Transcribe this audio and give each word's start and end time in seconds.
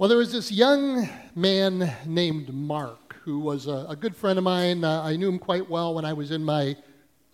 Well, 0.00 0.08
there 0.08 0.16
was 0.16 0.32
this 0.32 0.50
young 0.50 1.06
man 1.34 1.92
named 2.06 2.54
Mark 2.54 3.16
who 3.22 3.38
was 3.38 3.66
a, 3.66 3.84
a 3.86 3.94
good 3.94 4.16
friend 4.16 4.38
of 4.38 4.44
mine. 4.44 4.82
Uh, 4.82 5.02
I 5.02 5.14
knew 5.16 5.28
him 5.28 5.38
quite 5.38 5.68
well 5.68 5.94
when 5.94 6.06
I 6.06 6.14
was 6.14 6.30
in 6.30 6.42
my 6.42 6.74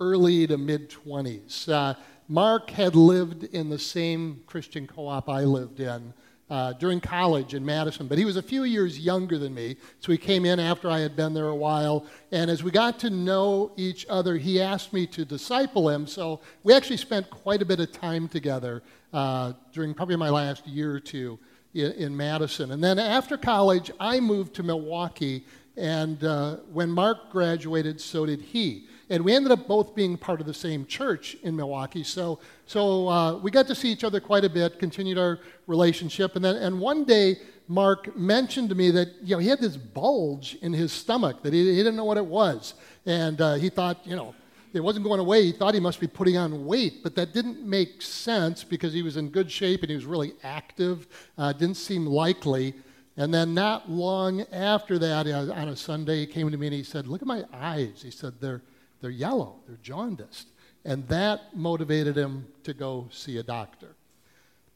early 0.01 0.48
to 0.48 0.59
mid 0.59 0.91
20s. 0.91 1.69
Uh, 1.69 1.95
Mark 2.27 2.71
had 2.71 2.97
lived 2.97 3.45
in 3.45 3.71
the 3.71 3.79
same 3.79 4.43
Christian 4.48 4.89
co 4.89 5.07
op 5.07 5.29
I 5.29 5.45
lived 5.45 5.79
in 5.79 6.12
uh, 6.51 6.73
during 6.73 6.98
college 6.98 7.55
in 7.55 7.65
Madison, 7.65 8.09
but 8.09 8.19
he 8.19 8.24
was 8.24 8.37
a 8.37 8.43
few 8.43 8.65
years 8.65 8.98
younger 8.98 9.38
than 9.38 9.55
me, 9.55 9.77
so 10.01 10.10
he 10.10 10.19
came 10.19 10.45
in 10.45 10.59
after 10.59 10.91
I 10.91 10.98
had 10.98 11.15
been 11.15 11.35
there 11.35 11.46
a 11.46 11.55
while. 11.55 12.05
And 12.33 12.51
as 12.51 12.65
we 12.65 12.73
got 12.73 12.98
to 12.98 13.10
know 13.10 13.71
each 13.77 14.07
other, 14.09 14.37
he 14.37 14.60
asked 14.60 14.93
me 14.93 15.07
to 15.07 15.24
disciple 15.24 15.88
him, 15.88 16.05
so 16.05 16.41
we 16.65 16.74
actually 16.74 16.96
spent 16.96 17.30
quite 17.30 17.62
a 17.62 17.65
bit 17.65 17.79
of 17.79 17.93
time 17.93 18.27
together 18.27 18.83
uh, 19.12 19.52
during 19.73 19.95
probably 19.95 20.16
my 20.16 20.30
last 20.30 20.66
year 20.66 20.93
or 20.93 20.98
two 20.98 21.38
in, 21.77 21.93
in, 21.93 22.16
Madison. 22.16 22.73
And 22.73 22.83
then 22.83 22.98
after 22.98 23.37
college, 23.37 23.91
I 24.01 24.21
moved 24.21 24.55
to 24.55 24.62
Milwaukee, 24.62 25.45
and 25.77 26.23
uh, 26.25 26.57
when 26.73 26.91
Mark 26.91 27.30
graduated, 27.30 28.01
so 28.01 28.27
did 28.27 28.41
he 28.41 28.87
and 29.09 29.25
we 29.25 29.35
ended 29.35 29.52
up 29.52 29.69
both 29.69 29.95
being 29.95 30.16
part 30.16 30.41
of 30.41 30.47
the 30.47 30.55
same 30.55 30.85
church 30.87 31.37
in 31.43 31.55
Milwaukee. 31.55 32.02
So, 32.02 32.41
so 32.66 33.09
uh, 33.09 33.37
we 33.39 33.51
got 33.51 33.66
to 33.69 33.75
see 33.75 33.91
each 33.91 34.05
other 34.05 34.21
quite 34.21 34.45
a 34.45 34.51
bit, 34.51 34.79
continued 34.79 35.19
our 35.19 35.39
relationship, 35.66 36.37
and 36.37 36.45
then 36.45 36.57
and 36.57 36.80
one 36.80 37.05
day 37.05 37.39
Mark 37.69 38.16
mentioned 38.16 38.68
to 38.68 38.74
me 38.74 38.90
that 38.93 39.09
you 39.23 39.37
know 39.37 39.38
he 39.38 39.49
had 39.49 39.61
this 39.61 39.77
bulge 39.77 40.57
in 40.63 40.73
his 40.73 40.93
stomach 40.93 41.43
that 41.43 41.52
he, 41.52 41.71
he 41.71 41.77
didn't 41.77 41.96
know 41.96 42.05
what 42.05 42.16
it 42.16 42.27
was, 42.27 42.74
and 43.05 43.40
uh, 43.40 43.55
he 43.55 43.68
thought 43.68 44.05
you 44.05 44.16
know 44.16 44.35
it 44.72 44.80
wasn't 44.80 45.04
going 45.04 45.20
away. 45.20 45.45
He 45.45 45.52
thought 45.52 45.74
he 45.74 45.80
must 45.80 46.00
be 46.00 46.06
putting 46.06 46.36
on 46.36 46.66
weight, 46.66 47.02
but 47.02 47.14
that 47.16 47.32
didn't 47.32 47.62
make 47.62 48.02
sense 48.02 48.64
because 48.64 48.92
he 48.92 49.02
was 49.02 49.16
in 49.16 49.30
good 49.30 49.50
shape 49.50 49.82
and 49.82 49.90
he 49.90 49.96
was 49.96 50.04
really 50.04 50.34
active. 50.42 51.06
Uh, 51.38 51.52
didn't 51.52 51.76
seem 51.76 52.06
likely. 52.06 52.74
And 53.16 53.32
then, 53.32 53.54
not 53.54 53.90
long 53.90 54.42
after 54.52 54.98
that, 54.98 55.26
uh, 55.26 55.52
on 55.52 55.68
a 55.68 55.76
Sunday, 55.76 56.20
he 56.20 56.26
came 56.26 56.50
to 56.50 56.56
me 56.56 56.66
and 56.66 56.74
he 56.74 56.82
said, 56.82 57.06
Look 57.06 57.22
at 57.22 57.28
my 57.28 57.44
eyes. 57.52 58.02
He 58.02 58.10
said, 58.10 58.34
They're, 58.40 58.62
they're 59.00 59.10
yellow, 59.10 59.56
they're 59.66 59.78
jaundiced. 59.82 60.48
And 60.84 61.09
that 61.09 61.56
motivated 61.56 62.16
him 62.16 62.46
to 62.64 62.74
go 62.74 63.09
see 63.10 63.38
a 63.38 63.42
doctor. 63.42 63.96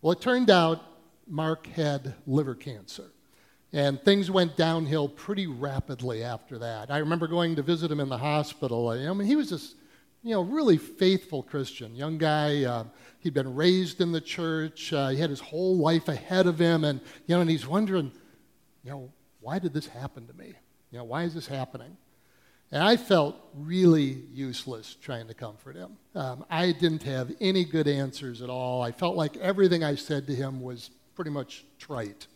Well, 0.02 0.12
it 0.12 0.20
turned 0.20 0.50
out 0.50 0.82
Mark 1.28 1.66
had 1.68 2.14
liver 2.26 2.54
cancer. 2.54 3.10
And 3.72 4.02
things 4.02 4.30
went 4.30 4.56
downhill 4.56 5.08
pretty 5.08 5.46
rapidly 5.46 6.24
after 6.24 6.58
that. 6.58 6.90
I 6.90 6.98
remember 6.98 7.28
going 7.28 7.54
to 7.56 7.62
visit 7.62 7.90
him 7.90 8.00
in 8.00 8.08
the 8.08 8.18
hospital. 8.18 8.88
I 8.88 9.12
mean, 9.12 9.28
he 9.28 9.36
was 9.36 9.50
this, 9.50 9.76
you 10.22 10.34
know, 10.34 10.42
really 10.42 10.76
faithful 10.76 11.42
Christian, 11.42 11.94
young 11.94 12.18
guy. 12.18 12.64
Uh, 12.64 12.84
he'd 13.20 13.34
been 13.34 13.54
raised 13.54 14.00
in 14.00 14.12
the 14.12 14.20
church. 14.20 14.92
Uh, 14.92 15.08
he 15.08 15.18
had 15.18 15.30
his 15.30 15.40
whole 15.40 15.76
life 15.78 16.08
ahead 16.08 16.46
of 16.46 16.58
him, 16.58 16.84
and 16.84 17.00
you 17.26 17.34
know, 17.34 17.40
and 17.40 17.50
he's 17.50 17.66
wondering, 17.66 18.12
you 18.84 18.90
know, 18.90 19.12
why 19.40 19.58
did 19.58 19.72
this 19.72 19.86
happen 19.86 20.26
to 20.26 20.34
me? 20.34 20.52
You 20.90 20.98
know, 20.98 21.04
why 21.04 21.22
is 21.22 21.34
this 21.34 21.46
happening? 21.46 21.96
And 22.72 22.82
I 22.82 22.96
felt 22.96 23.36
really 23.54 24.22
useless 24.32 24.96
trying 25.00 25.26
to 25.28 25.34
comfort 25.34 25.74
him. 25.74 25.96
Um, 26.14 26.44
I 26.48 26.72
didn't 26.72 27.02
have 27.02 27.32
any 27.40 27.64
good 27.64 27.88
answers 27.88 28.42
at 28.42 28.50
all. 28.50 28.80
I 28.80 28.92
felt 28.92 29.16
like 29.16 29.36
everything 29.38 29.82
I 29.82 29.96
said 29.96 30.26
to 30.28 30.34
him 30.34 30.60
was 30.60 30.90
pretty 31.16 31.32
much 31.32 31.64
trite. 31.78 32.28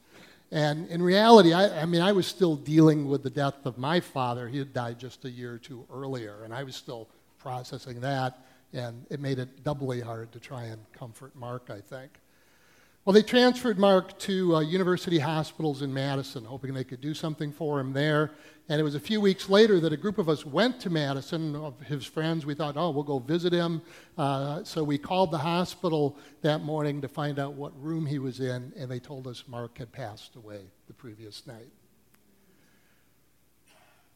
And 0.50 0.88
in 0.88 1.02
reality, 1.02 1.52
I, 1.52 1.82
I, 1.82 1.84
mean, 1.84 2.00
I 2.00 2.12
was 2.12 2.26
still 2.26 2.56
dealing 2.56 3.08
with 3.08 3.22
the 3.22 3.30
death 3.30 3.64
of 3.64 3.78
my 3.78 4.00
father. 4.00 4.48
He 4.48 4.58
had 4.58 4.72
died 4.72 4.98
just 4.98 5.24
a 5.24 5.30
year 5.30 5.54
or 5.54 5.58
two 5.58 5.86
earlier, 5.92 6.42
and 6.44 6.52
I 6.52 6.64
was 6.64 6.74
still 6.74 7.08
processing 7.44 8.00
that, 8.00 8.38
and 8.72 9.04
it 9.10 9.20
made 9.20 9.38
it 9.38 9.62
doubly 9.62 10.00
hard 10.00 10.32
to 10.32 10.40
try 10.40 10.64
and 10.64 10.80
comfort 10.92 11.36
Mark, 11.36 11.68
I 11.70 11.80
think. 11.80 12.18
Well, 13.04 13.12
they 13.12 13.22
transferred 13.22 13.78
Mark 13.78 14.18
to 14.20 14.56
uh, 14.56 14.60
University 14.60 15.18
Hospitals 15.18 15.82
in 15.82 15.92
Madison, 15.92 16.42
hoping 16.42 16.72
they 16.72 16.84
could 16.84 17.02
do 17.02 17.12
something 17.12 17.52
for 17.52 17.78
him 17.78 17.92
there. 17.92 18.30
And 18.70 18.80
it 18.80 18.82
was 18.82 18.94
a 18.94 19.00
few 19.00 19.20
weeks 19.20 19.50
later 19.50 19.78
that 19.80 19.92
a 19.92 19.96
group 19.98 20.16
of 20.16 20.30
us 20.30 20.46
went 20.46 20.80
to 20.80 20.88
Madison, 20.88 21.54
of 21.54 21.78
his 21.82 22.06
friends. 22.06 22.46
We 22.46 22.54
thought, 22.54 22.78
oh, 22.78 22.88
we'll 22.88 23.04
go 23.04 23.18
visit 23.18 23.52
him. 23.52 23.82
Uh, 24.16 24.64
so 24.64 24.82
we 24.82 24.96
called 24.96 25.30
the 25.30 25.38
hospital 25.38 26.16
that 26.40 26.62
morning 26.62 27.02
to 27.02 27.08
find 27.08 27.38
out 27.38 27.52
what 27.52 27.78
room 27.78 28.06
he 28.06 28.18
was 28.18 28.40
in, 28.40 28.72
and 28.74 28.90
they 28.90 29.00
told 29.00 29.26
us 29.26 29.44
Mark 29.46 29.76
had 29.76 29.92
passed 29.92 30.34
away 30.36 30.62
the 30.86 30.94
previous 30.94 31.46
night. 31.46 31.68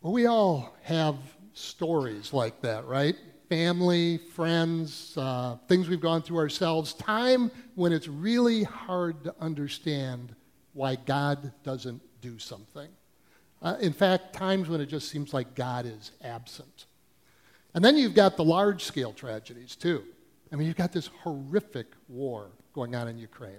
Well, 0.01 0.13
we 0.13 0.27
all 0.27 0.77
have 0.83 1.17
stories 1.55 2.33
like 2.33 2.61
that, 2.63 2.87
right? 2.87 3.17
family, 3.49 4.19
friends, 4.19 5.17
uh, 5.17 5.57
things 5.69 5.89
we've 5.89 6.01
gone 6.01 6.23
through 6.23 6.39
ourselves, 6.39 6.93
time 6.95 7.51
when 7.75 7.93
it's 7.93 8.09
really 8.09 8.63
hard 8.63 9.25
to 9.25 9.35
understand 9.41 10.35
why 10.75 10.97
God 10.97 11.53
doesn't 11.65 12.03
do 12.21 12.39
something. 12.39 12.89
Uh, 13.63 13.77
in 13.81 13.93
fact, 13.93 14.35
times 14.35 14.69
when 14.69 14.81
it 14.81 14.87
just 14.87 15.09
seems 15.09 15.33
like 15.33 15.55
God 15.55 15.87
is 15.87 16.13
absent. 16.23 16.87
And 17.75 17.85
then 17.85 17.97
you've 17.97 18.15
got 18.15 18.37
the 18.37 18.45
large 18.45 18.85
scale 18.85 19.13
tragedies, 19.13 19.75
too. 19.77 20.05
I 20.53 20.57
mean, 20.57 20.67
you've 20.67 20.77
got 20.77 20.93
this 20.93 21.09
horrific 21.23 21.87
war 22.09 22.51
going 22.73 22.95
on 22.95 23.09
in 23.09 23.19
Ukraine. 23.19 23.59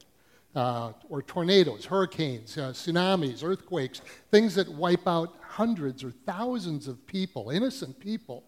Uh, 0.55 0.93
or 1.09 1.21
tornadoes, 1.21 1.85
hurricanes, 1.85 2.57
uh, 2.57 2.71
tsunamis, 2.71 3.43
earthquakes, 3.43 4.01
things 4.31 4.55
that 4.55 4.67
wipe 4.67 5.07
out 5.07 5.35
hundreds 5.41 6.03
or 6.03 6.11
thousands 6.25 6.87
of 6.87 7.05
people, 7.05 7.51
innocent 7.51 7.99
people, 7.99 8.43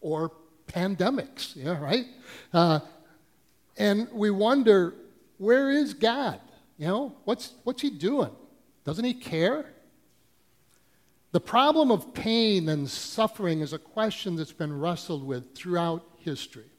or 0.00 0.32
pandemics, 0.66 1.54
yeah, 1.54 1.80
right? 1.80 2.06
Uh, 2.52 2.80
and 3.76 4.08
we 4.12 4.30
wonder, 4.30 4.94
where 5.38 5.70
is 5.70 5.94
God? 5.94 6.40
You 6.76 6.88
know, 6.88 7.16
what's, 7.24 7.54
what's 7.62 7.82
he 7.82 7.90
doing? 7.90 8.32
Doesn't 8.84 9.04
he 9.04 9.14
care? 9.14 9.66
The 11.30 11.40
problem 11.40 11.90
of 11.90 12.14
pain 12.14 12.68
and 12.68 12.88
suffering 12.90 13.60
is 13.60 13.72
a 13.72 13.78
question 13.78 14.36
that's 14.36 14.52
been 14.52 14.76
wrestled 14.76 15.24
with 15.24 15.54
throughout 15.54 16.04
history. 16.18 16.70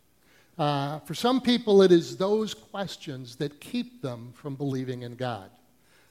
Uh, 0.57 0.99
for 0.99 1.13
some 1.13 1.41
people, 1.41 1.81
it 1.81 1.91
is 1.91 2.17
those 2.17 2.53
questions 2.53 3.35
that 3.37 3.59
keep 3.59 4.01
them 4.01 4.31
from 4.33 4.55
believing 4.55 5.01
in 5.01 5.15
God, 5.15 5.49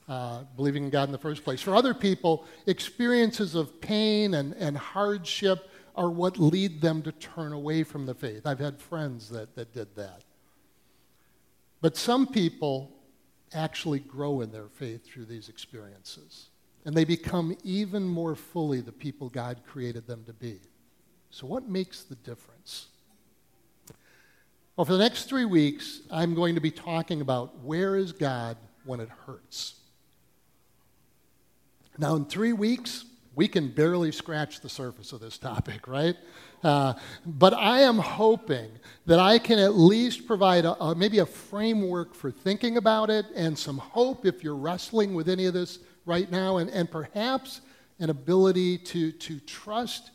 uh, 0.08 0.42
believing 0.56 0.84
in 0.84 0.90
God 0.90 1.04
in 1.04 1.12
the 1.12 1.18
first 1.18 1.44
place. 1.44 1.62
For 1.62 1.74
other 1.74 1.94
people, 1.94 2.44
experiences 2.66 3.54
of 3.54 3.80
pain 3.80 4.34
and, 4.34 4.54
and 4.54 4.76
hardship 4.76 5.70
are 5.96 6.10
what 6.10 6.38
lead 6.38 6.80
them 6.80 7.02
to 7.02 7.12
turn 7.12 7.52
away 7.52 7.84
from 7.84 8.04
the 8.04 8.14
faith. 8.14 8.46
I've 8.46 8.58
had 8.58 8.78
friends 8.78 9.30
that, 9.30 9.54
that 9.54 9.72
did 9.72 9.94
that. 9.96 10.22
But 11.80 11.96
some 11.96 12.26
people 12.26 12.90
actually 13.54 14.00
grow 14.00 14.40
in 14.40 14.50
their 14.50 14.68
faith 14.68 15.04
through 15.04 15.26
these 15.26 15.48
experiences. 15.48 16.48
And 16.84 16.94
they 16.94 17.04
become 17.04 17.56
even 17.62 18.04
more 18.04 18.34
fully 18.34 18.80
the 18.80 18.92
people 18.92 19.30
God 19.30 19.60
created 19.66 20.06
them 20.06 20.24
to 20.26 20.32
be. 20.32 20.60
So, 21.30 21.46
what 21.46 21.68
makes 21.68 22.02
the 22.02 22.14
difference? 22.16 22.53
Well, 24.76 24.84
for 24.84 24.94
the 24.94 24.98
next 24.98 25.24
three 25.28 25.44
weeks, 25.44 26.00
I'm 26.10 26.34
going 26.34 26.56
to 26.56 26.60
be 26.60 26.72
talking 26.72 27.20
about 27.20 27.60
where 27.62 27.96
is 27.96 28.10
God 28.10 28.56
when 28.84 28.98
it 28.98 29.08
hurts. 29.24 29.74
Now, 31.96 32.16
in 32.16 32.24
three 32.24 32.52
weeks, 32.52 33.04
we 33.36 33.46
can 33.46 33.68
barely 33.68 34.10
scratch 34.10 34.60
the 34.60 34.68
surface 34.68 35.12
of 35.12 35.20
this 35.20 35.38
topic, 35.38 35.86
right? 35.86 36.16
Uh, 36.64 36.94
but 37.24 37.54
I 37.54 37.80
am 37.82 37.98
hoping 37.98 38.68
that 39.06 39.20
I 39.20 39.38
can 39.38 39.60
at 39.60 39.76
least 39.76 40.26
provide 40.26 40.64
a, 40.64 40.74
a, 40.82 40.94
maybe 40.96 41.20
a 41.20 41.26
framework 41.26 42.12
for 42.12 42.32
thinking 42.32 42.76
about 42.76 43.10
it 43.10 43.26
and 43.36 43.56
some 43.56 43.78
hope 43.78 44.26
if 44.26 44.42
you're 44.42 44.56
wrestling 44.56 45.14
with 45.14 45.28
any 45.28 45.46
of 45.46 45.54
this 45.54 45.78
right 46.04 46.28
now, 46.28 46.56
and, 46.56 46.68
and 46.70 46.90
perhaps 46.90 47.60
an 48.00 48.10
ability 48.10 48.78
to, 48.78 49.12
to 49.12 49.38
trust 49.40 50.10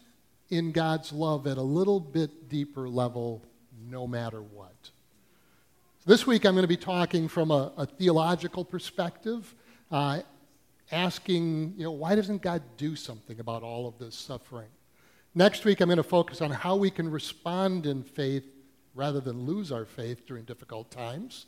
in 0.50 0.74
God's 0.74 1.14
love 1.14 1.48
at 1.48 1.58
a 1.58 1.62
little 1.62 2.02
bit 2.02 2.50
deeper 2.50 2.90
level 2.90 3.46
no 3.90 4.08
matter 4.08 4.42
what. 4.42 4.92
This 6.06 6.26
week 6.26 6.46
I'm 6.46 6.54
going 6.54 6.64
to 6.64 6.68
be 6.68 6.78
talking 6.78 7.28
from 7.28 7.52
a, 7.52 7.72
a 7.78 7.86
theological 7.86 8.64
perspective. 8.64 9.54
Uh, 9.92 10.22
asking, 10.92 11.74
you 11.78 11.84
know, 11.84 11.92
why 11.92 12.16
doesn't 12.16 12.42
God 12.42 12.62
do 12.78 12.96
something 12.96 13.40
about 13.40 13.64
all 13.64 13.88
of 13.88 13.98
this 14.00 14.16
suffering? 14.16 14.70
Next 15.36 15.64
week, 15.64 15.80
I'm 15.80 15.88
going 15.88 15.98
to 15.98 16.04
focus 16.04 16.42
on 16.42 16.50
how 16.50 16.76
we 16.76 16.90
can 16.90 17.10
respond 17.10 17.86
in 17.86 18.04
faith 18.04 18.46
rather 18.96 19.20
than 19.20 19.46
lose 19.46 19.72
our 19.72 19.86
faith 19.86 20.26
during 20.26 20.44
difficult 20.44 20.90
times. 20.90 21.46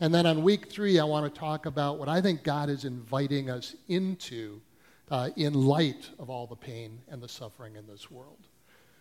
And 0.00 0.12
then 0.12 0.26
on 0.26 0.42
week 0.42 0.70
three, 0.70 0.98
I 0.98 1.04
want 1.04 1.32
to 1.32 1.40
talk 1.40 1.66
about 1.66 1.98
what 1.98 2.08
I 2.08 2.20
think 2.20 2.42
God 2.42 2.68
is 2.68 2.84
inviting 2.84 3.48
us 3.48 3.74
into 3.88 4.60
uh, 5.10 5.30
in 5.36 5.54
light 5.54 6.10
of 6.18 6.28
all 6.28 6.46
the 6.46 6.56
pain 6.56 7.00
and 7.08 7.22
the 7.22 7.28
suffering 7.28 7.76
in 7.76 7.86
this 7.86 8.10
world. 8.10 8.48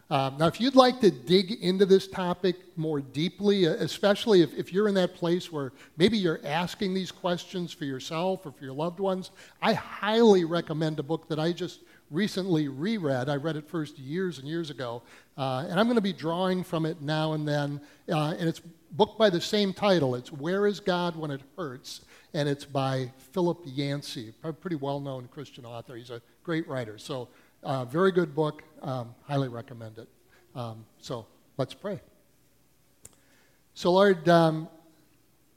Um, 0.10 0.38
now, 0.38 0.48
if 0.48 0.60
you'd 0.60 0.76
like 0.76 1.00
to 1.00 1.10
dig 1.10 1.52
into 1.64 1.86
this 1.86 2.08
topic 2.08 2.58
more 2.76 3.00
deeply, 3.00 3.68
uh, 3.68 3.72
especially 3.72 4.42
if, 4.42 4.54
if 4.54 4.74
you're 4.74 4.88
in 4.88 4.96
that 4.96 5.16
place 5.16 5.52
where 5.52 5.72
maybe 5.98 6.18
you're 6.18 6.42
asking 6.44 6.94
these 6.94 7.12
questions 7.12 7.72
for 7.72 7.86
yourself 7.86 8.46
or 8.46 8.52
for 8.52 8.64
your 8.64 8.74
loved 8.74 9.00
ones, 9.00 9.32
I 9.62 9.74
highly 9.74 10.44
recommend 10.44 11.00
a 11.00 11.04
book 11.04 11.28
that 11.30 11.40
I 11.40 11.54
just 11.54 11.80
recently 12.12 12.68
reread. 12.68 13.30
I 13.30 13.38
read 13.38 13.56
it 13.56 13.68
first 13.68 13.98
years 13.98 14.40
and 14.40 14.48
years 14.48 14.70
ago, 14.70 15.02
uh, 15.38 15.66
and 15.68 15.80
I'm 15.80 15.88
going 15.88 15.96
to 15.96 16.02
be 16.02 16.14
drawing 16.14 16.64
from 16.64 16.86
it 16.86 17.02
now 17.02 17.34
and 17.34 17.48
then. 17.48 17.82
Uh, 18.08 18.36
and 18.38 18.48
it's 18.48 18.62
book 18.92 19.18
by 19.18 19.30
the 19.30 19.42
same 19.42 19.74
title. 19.74 20.16
It's 20.16 20.32
Where 20.32 20.68
is 20.68 20.80
God 20.80 21.16
When 21.16 21.32
It 21.32 21.42
Hurts? 21.58 22.02
And 22.34 22.48
it's 22.50 22.66
by 22.66 23.12
Philip 23.32 23.62
Yancey, 23.66 24.34
a 24.44 24.54
pretty 24.54 24.76
well 24.76 25.00
known 25.00 25.28
Christian 25.32 25.66
author. 25.66 25.96
He's 25.96 26.10
a 26.10 26.22
great 26.44 26.68
writer. 26.68 26.98
So, 26.98 27.30
uh, 27.64 27.86
very 27.86 28.12
good 28.12 28.36
book. 28.36 28.64
Um, 28.82 29.16
highly 29.24 29.48
recommend 29.48 29.98
it. 29.98 30.10
Um, 30.56 30.86
so, 31.00 31.26
let's 31.58 31.74
pray. 31.74 32.00
So, 33.74 33.92
Lord, 33.92 34.28
um, 34.30 34.68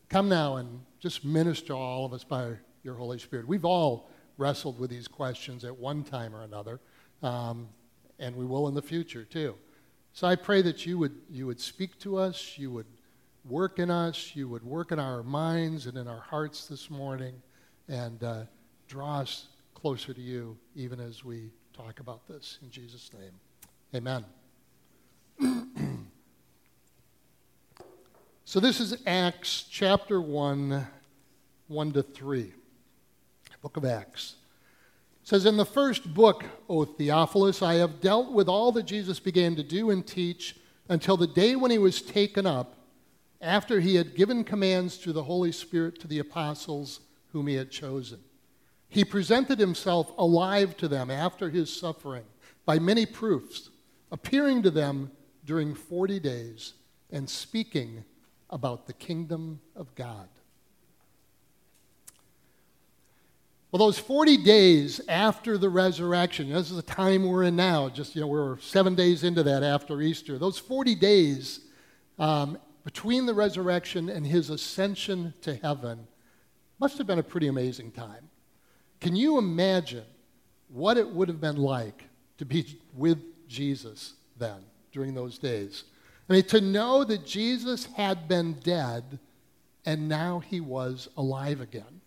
come 0.09 0.29
now 0.29 0.57
and 0.57 0.81
just 1.01 1.25
minister 1.25 1.75
all 1.75 2.05
of 2.05 2.13
us 2.13 2.25
by 2.25 2.53
your 2.83 2.95
Holy 2.95 3.19
Spirit. 3.19 3.47
We've 3.47 3.65
all 3.65 4.09
wrestled 4.39 4.79
with 4.79 4.91
these 4.91 5.09
questions 5.09 5.65
at 5.65 5.77
one 5.77 6.03
time 6.03 6.35
or 6.35 6.43
another, 6.43 6.81
um, 7.23 7.69
and 8.19 8.35
we 8.37 8.45
will 8.45 8.69
in 8.69 8.75
the 8.75 8.83
future 8.83 9.25
too. 9.25 9.55
So 10.13 10.27
I 10.27 10.37
pray 10.37 10.63
that 10.63 10.87
you 10.87 10.99
would, 10.99 11.15
you 11.31 11.47
would 11.47 11.61
speak 11.61 11.99
to 12.01 12.17
us, 12.17 12.55
you 12.57 12.71
would 12.71 12.87
work 13.45 13.79
in 13.79 13.91
us, 13.91 14.33
you 14.35 14.49
would 14.49 14.63
work 14.63 14.93
in 14.93 14.99
our 14.99 15.23
minds 15.23 15.87
and 15.87 15.99
in 15.99 16.09
our 16.09 16.21
hearts 16.21 16.67
this 16.67 16.91
morning, 16.91 17.35
and 17.89 18.23
uh, 18.23 18.43
draw 18.89 19.21
us 19.21 19.49
closer 19.75 20.15
to 20.15 20.21
you 20.21 20.57
even 20.75 21.01
as 21.01 21.23
we 21.25 21.51
talk 21.77 22.01
about 22.01 22.27
this. 22.27 22.59
In 22.63 22.71
Jesus' 22.71 23.11
name, 23.13 23.33
amen. 23.95 24.25
so 28.45 28.61
this 28.61 28.81
is 28.81 28.97
Acts 29.07 29.67
chapter 29.71 30.21
1, 30.21 30.87
1 31.69 31.93
to 31.93 32.03
3 32.03 32.53
book 33.67 33.77
of 33.77 33.85
Acts. 33.85 34.37
It 35.23 35.29
says, 35.29 35.45
In 35.45 35.57
the 35.57 35.67
first 35.67 36.15
book, 36.15 36.45
O 36.69 36.85
Theophilus, 36.85 37.63
I 37.63 37.75
have 37.75 38.01
dealt 38.01 38.31
with 38.31 38.49
all 38.49 38.71
that 38.73 38.85
Jesus 38.85 39.19
began 39.19 39.57
to 39.57 39.65
do 39.65 39.91
and 39.91 40.07
teach 40.07 40.57
until 40.89 41.17
the 41.17 41.27
day 41.27 41.57
when 41.57 41.73
he 41.73 41.79
was 41.79 42.01
taken 42.01 42.47
up, 42.47 42.77
after 43.41 43.81
he 43.81 43.97
had 43.97 44.15
given 44.15 44.45
commands 44.45 44.97
through 44.97 45.15
the 45.15 45.25
Holy 45.25 45.51
Spirit 45.51 45.99
to 46.01 46.07
the 46.07 46.21
apostles 46.21 47.01
whom 47.33 47.49
he 47.49 47.57
had 47.57 47.73
chosen. 47.73 48.21
He 48.89 49.05
presented 49.05 49.59
himself 49.59 50.13
alive 50.17 50.77
to 50.79 50.89
them 50.89 51.11
after 51.11 51.51
his 51.51 51.75
suffering 51.75 52.25
by 52.65 52.79
many 52.79 53.07
proofs, 53.07 53.71
appearing 54.11 54.63
to 54.63 54.71
them 54.71 55.11
during 55.45 55.75
40 55.75 56.21
days 56.21 56.75
and 57.11 57.29
speaking 57.29 58.05
about 58.51 58.87
the 58.87 58.93
kingdom 58.93 59.61
of 59.75 59.95
God. 59.95 60.29
Well, 63.71 63.85
those 63.87 63.99
40 63.99 64.39
days 64.39 65.01
after 65.09 65.59
the 65.59 65.69
resurrection, 65.69 66.51
this 66.51 66.71
is 66.71 66.77
the 66.77 66.83
time 66.83 67.27
we're 67.27 67.43
in 67.43 67.57
now, 67.57 67.89
just, 67.89 68.15
you 68.15 68.21
know, 68.21 68.27
we're 68.27 68.59
seven 68.61 68.95
days 68.95 69.25
into 69.25 69.43
that 69.43 69.63
after 69.63 70.01
Easter. 70.01 70.39
Those 70.39 70.59
40 70.59 70.95
days 70.95 71.61
um, 72.19 72.59
between 72.85 73.27
the 73.27 73.35
resurrection 73.35 74.09
and 74.09 74.27
his 74.27 74.49
ascension 74.49 75.35
to 75.43 75.57
heaven 75.57 76.07
must 76.79 76.97
have 76.99 77.07
been 77.07 77.19
a 77.19 77.25
pretty 77.25 77.49
amazing 77.49 77.91
time. 77.91 78.31
Can 79.01 79.15
you 79.17 79.39
imagine 79.39 80.05
what 80.69 80.97
it 80.97 81.09
would 81.09 81.29
have 81.29 81.41
been 81.41 81.57
like 81.57 82.05
to 82.39 82.45
be 82.45 82.79
with 82.95 83.19
Jesus 83.49 84.15
then 84.39 84.59
during 84.93 85.15
those 85.15 85.39
days? 85.39 85.85
I 86.29 86.33
mean, 86.33 86.43
to 86.45 86.61
know 86.61 87.05
that 87.05 87.25
Jesus 87.25 87.87
had 87.87 88.27
been 88.27 88.55
dead 88.55 89.19
and 89.85 90.09
now 90.09 90.41
he 90.41 90.61
was 90.61 91.09
alive 91.17 91.61
again. 91.61 92.01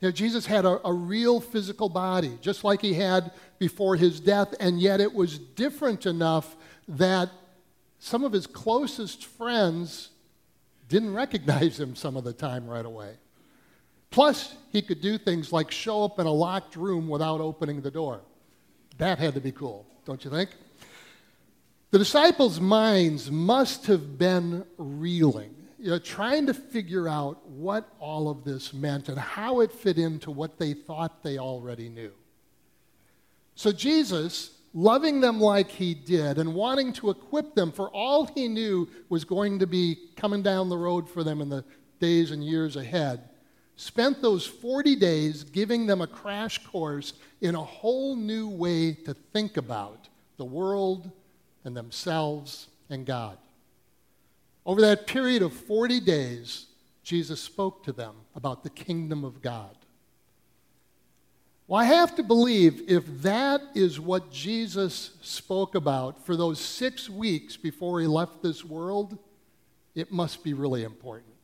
You 0.00 0.08
know, 0.08 0.12
Jesus 0.12 0.46
had 0.46 0.64
a, 0.64 0.86
a 0.86 0.92
real 0.92 1.40
physical 1.40 1.88
body, 1.88 2.38
just 2.40 2.62
like 2.62 2.80
he 2.82 2.94
had 2.94 3.32
before 3.58 3.96
his 3.96 4.20
death, 4.20 4.54
and 4.60 4.78
yet 4.78 5.00
it 5.00 5.12
was 5.12 5.38
different 5.38 6.06
enough 6.06 6.56
that 6.86 7.30
some 7.98 8.22
of 8.22 8.32
his 8.32 8.46
closest 8.46 9.24
friends 9.24 10.10
didn't 10.88 11.14
recognize 11.14 11.80
him 11.80 11.96
some 11.96 12.16
of 12.16 12.22
the 12.22 12.32
time 12.32 12.68
right 12.68 12.86
away. 12.86 13.14
Plus, 14.10 14.54
he 14.70 14.82
could 14.82 15.00
do 15.00 15.18
things 15.18 15.52
like 15.52 15.70
show 15.70 16.04
up 16.04 16.18
in 16.18 16.26
a 16.26 16.32
locked 16.32 16.76
room 16.76 17.08
without 17.08 17.40
opening 17.40 17.80
the 17.80 17.90
door. 17.90 18.20
That 18.98 19.18
had 19.18 19.34
to 19.34 19.40
be 19.40 19.52
cool, 19.52 19.86
don't 20.04 20.24
you 20.24 20.30
think? 20.30 20.50
The 21.90 21.98
disciples' 21.98 22.60
minds 22.60 23.30
must 23.30 23.86
have 23.86 24.18
been 24.18 24.64
reeling 24.76 25.54
you 25.78 25.90
know, 25.90 25.98
trying 25.98 26.46
to 26.46 26.54
figure 26.54 27.08
out 27.08 27.46
what 27.48 27.88
all 28.00 28.28
of 28.28 28.44
this 28.44 28.74
meant 28.74 29.08
and 29.08 29.18
how 29.18 29.60
it 29.60 29.70
fit 29.70 29.96
into 29.96 30.30
what 30.30 30.58
they 30.58 30.74
thought 30.74 31.22
they 31.22 31.38
already 31.38 31.88
knew. 31.88 32.12
So 33.54 33.70
Jesus, 33.70 34.50
loving 34.74 35.20
them 35.20 35.40
like 35.40 35.70
he 35.70 35.94
did 35.94 36.38
and 36.38 36.52
wanting 36.52 36.92
to 36.94 37.10
equip 37.10 37.54
them 37.54 37.70
for 37.70 37.90
all 37.90 38.26
he 38.26 38.48
knew 38.48 38.88
was 39.08 39.24
going 39.24 39.60
to 39.60 39.66
be 39.66 39.96
coming 40.16 40.42
down 40.42 40.68
the 40.68 40.76
road 40.76 41.08
for 41.08 41.22
them 41.22 41.40
in 41.40 41.48
the 41.48 41.64
days 42.00 42.32
and 42.32 42.44
years 42.44 42.74
ahead, 42.74 43.28
spent 43.78 44.20
those 44.20 44.44
40 44.44 44.96
days 44.96 45.44
giving 45.44 45.86
them 45.86 46.00
a 46.00 46.06
crash 46.06 46.58
course 46.66 47.12
in 47.40 47.54
a 47.54 47.62
whole 47.62 48.16
new 48.16 48.48
way 48.48 48.92
to 48.92 49.14
think 49.14 49.56
about 49.56 50.08
the 50.36 50.44
world 50.44 51.10
and 51.64 51.76
themselves 51.76 52.66
and 52.90 53.06
God. 53.06 53.38
Over 54.66 54.80
that 54.80 55.06
period 55.06 55.42
of 55.42 55.52
40 55.52 56.00
days, 56.00 56.66
Jesus 57.04 57.40
spoke 57.40 57.84
to 57.84 57.92
them 57.92 58.14
about 58.34 58.64
the 58.64 58.70
kingdom 58.70 59.24
of 59.24 59.40
God. 59.40 59.76
Well, 61.68 61.80
I 61.80 61.84
have 61.84 62.16
to 62.16 62.24
believe 62.24 62.82
if 62.88 63.04
that 63.22 63.60
is 63.76 64.00
what 64.00 64.32
Jesus 64.32 65.12
spoke 65.22 65.76
about 65.76 66.26
for 66.26 66.34
those 66.34 66.58
six 66.58 67.08
weeks 67.08 67.56
before 67.56 68.00
he 68.00 68.08
left 68.08 68.42
this 68.42 68.64
world, 68.64 69.18
it 69.94 70.10
must 70.10 70.42
be 70.42 70.52
really 70.52 70.82
important. 70.82 71.37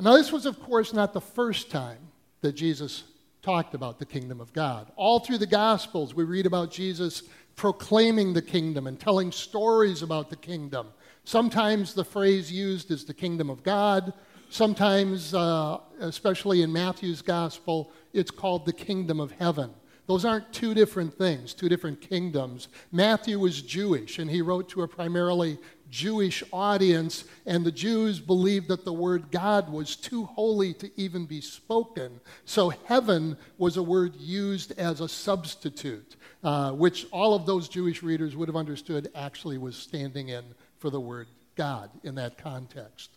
Now, 0.00 0.16
this 0.16 0.30
was, 0.30 0.46
of 0.46 0.60
course, 0.62 0.92
not 0.92 1.12
the 1.12 1.20
first 1.20 1.70
time 1.70 1.98
that 2.40 2.52
Jesus 2.52 3.02
talked 3.42 3.74
about 3.74 3.98
the 3.98 4.06
kingdom 4.06 4.40
of 4.40 4.52
God. 4.52 4.92
All 4.94 5.18
through 5.18 5.38
the 5.38 5.46
Gospels, 5.46 6.14
we 6.14 6.22
read 6.22 6.46
about 6.46 6.70
Jesus 6.70 7.24
proclaiming 7.56 8.32
the 8.32 8.42
kingdom 8.42 8.86
and 8.86 9.00
telling 9.00 9.32
stories 9.32 10.02
about 10.02 10.30
the 10.30 10.36
kingdom. 10.36 10.86
Sometimes 11.24 11.94
the 11.94 12.04
phrase 12.04 12.52
used 12.52 12.92
is 12.92 13.04
the 13.04 13.12
kingdom 13.12 13.50
of 13.50 13.64
God. 13.64 14.12
Sometimes, 14.50 15.34
uh, 15.34 15.78
especially 16.00 16.62
in 16.62 16.72
Matthew's 16.72 17.20
gospel, 17.20 17.90
it's 18.12 18.30
called 18.30 18.64
the 18.64 18.72
kingdom 18.72 19.18
of 19.18 19.32
heaven. 19.32 19.70
Those 20.06 20.24
aren't 20.24 20.50
two 20.52 20.72
different 20.72 21.12
things, 21.12 21.52
two 21.52 21.68
different 21.68 22.00
kingdoms. 22.00 22.68
Matthew 22.92 23.38
was 23.38 23.60
Jewish, 23.60 24.18
and 24.18 24.30
he 24.30 24.40
wrote 24.40 24.68
to 24.70 24.82
a 24.82 24.88
primarily 24.88 25.58
Jewish 25.90 26.42
audience, 26.52 27.24
and 27.46 27.64
the 27.64 27.72
Jews 27.72 28.20
believed 28.20 28.68
that 28.68 28.84
the 28.84 28.92
word 28.92 29.30
God 29.30 29.72
was 29.72 29.96
too 29.96 30.24
holy 30.24 30.74
to 30.74 30.90
even 30.96 31.24
be 31.24 31.40
spoken. 31.40 32.20
So 32.44 32.70
heaven 32.86 33.36
was 33.56 33.76
a 33.76 33.82
word 33.82 34.16
used 34.16 34.78
as 34.78 35.00
a 35.00 35.08
substitute, 35.08 36.16
uh, 36.44 36.72
which 36.72 37.06
all 37.10 37.34
of 37.34 37.46
those 37.46 37.68
Jewish 37.68 38.02
readers 38.02 38.36
would 38.36 38.48
have 38.48 38.56
understood 38.56 39.10
actually 39.14 39.58
was 39.58 39.76
standing 39.76 40.28
in 40.28 40.44
for 40.78 40.90
the 40.90 41.00
word 41.00 41.28
God 41.56 41.90
in 42.04 42.14
that 42.16 42.38
context. 42.38 43.10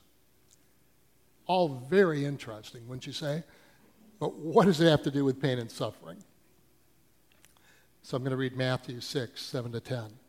All 1.48 1.86
very 1.90 2.24
interesting, 2.24 2.88
wouldn't 2.88 3.08
you 3.08 3.14
say? 3.14 3.44
But 4.20 4.36
what 4.36 4.66
does 4.66 4.80
it 4.80 4.88
have 4.88 5.04
to 5.04 5.12
do 5.12 5.26
with 5.26 5.42
pain 5.42 5.60
and 5.60 5.70
suffering? 5.70 6.18
So 8.04 8.18
I'm 8.18 8.24
going 8.24 8.32
to 8.32 8.38
read 8.38 8.56
Matthew 8.56 9.00
6, 9.00 9.42
7 9.42 9.72
to 9.74 9.80
10. 9.80 10.21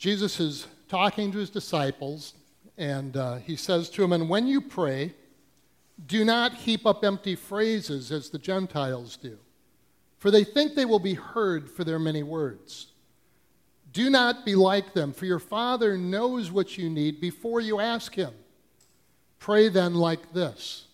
Jesus 0.00 0.40
is 0.40 0.66
talking 0.88 1.30
to 1.30 1.38
his 1.38 1.50
disciples, 1.50 2.34
and 2.76 3.16
uh, 3.16 3.36
he 3.36 3.54
says 3.54 3.88
to 3.90 4.02
them, 4.02 4.12
And 4.12 4.28
when 4.28 4.48
you 4.48 4.60
pray, 4.60 5.14
do 6.04 6.24
not 6.24 6.54
heap 6.54 6.84
up 6.84 7.04
empty 7.04 7.36
phrases 7.36 8.10
as 8.10 8.30
the 8.30 8.38
Gentiles 8.38 9.16
do 9.16 9.38
for 10.20 10.30
they 10.30 10.44
think 10.44 10.74
they 10.74 10.84
will 10.84 11.00
be 11.00 11.14
heard 11.14 11.68
for 11.68 11.82
their 11.82 11.98
many 11.98 12.22
words. 12.22 12.88
Do 13.90 14.10
not 14.10 14.44
be 14.44 14.54
like 14.54 14.92
them, 14.92 15.12
for 15.14 15.24
your 15.24 15.38
Father 15.38 15.96
knows 15.96 16.52
what 16.52 16.76
you 16.76 16.90
need 16.90 17.20
before 17.20 17.60
you 17.60 17.80
ask 17.80 18.14
Him. 18.14 18.34
Pray 19.38 19.70
then 19.70 19.94
like 19.94 20.32
this 20.34 20.86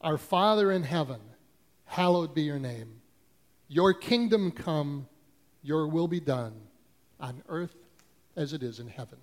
Our 0.00 0.16
Father 0.16 0.72
in 0.72 0.82
heaven, 0.82 1.20
hallowed 1.84 2.34
be 2.34 2.42
your 2.42 2.58
name. 2.58 3.02
Your 3.68 3.92
kingdom 3.92 4.50
come, 4.50 5.06
your 5.62 5.86
will 5.86 6.08
be 6.08 6.20
done, 6.20 6.54
on 7.20 7.42
earth 7.48 7.76
as 8.36 8.52
it 8.52 8.62
is 8.62 8.78
in 8.78 8.88
heaven. 8.88 9.18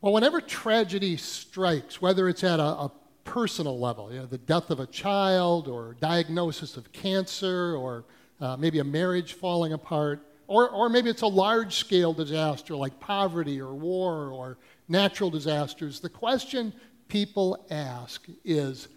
Well, 0.00 0.12
whenever 0.12 0.40
tragedy 0.40 1.16
strikes, 1.16 2.00
whether 2.00 2.28
it's 2.28 2.44
at 2.44 2.60
a, 2.60 2.62
a 2.62 2.92
personal 3.24 3.78
level, 3.78 4.12
you 4.12 4.20
know, 4.20 4.26
the 4.26 4.38
death 4.38 4.70
of 4.70 4.78
a 4.80 4.86
child 4.86 5.66
or 5.66 5.96
diagnosis 6.00 6.76
of 6.76 6.92
cancer 6.92 7.74
or 7.74 8.04
uh, 8.40 8.56
maybe 8.56 8.78
a 8.78 8.84
marriage 8.84 9.32
falling 9.32 9.72
apart, 9.72 10.24
or, 10.46 10.70
or 10.70 10.88
maybe 10.88 11.10
it's 11.10 11.22
a 11.22 11.26
large 11.26 11.74
scale 11.74 12.12
disaster 12.12 12.76
like 12.76 12.98
poverty 13.00 13.60
or 13.60 13.74
war 13.74 14.28
or 14.28 14.56
natural 14.88 15.30
disasters, 15.30 16.00
the 16.00 16.08
question 16.08 16.72
people 17.08 17.66
ask 17.70 18.26
is 18.44 18.88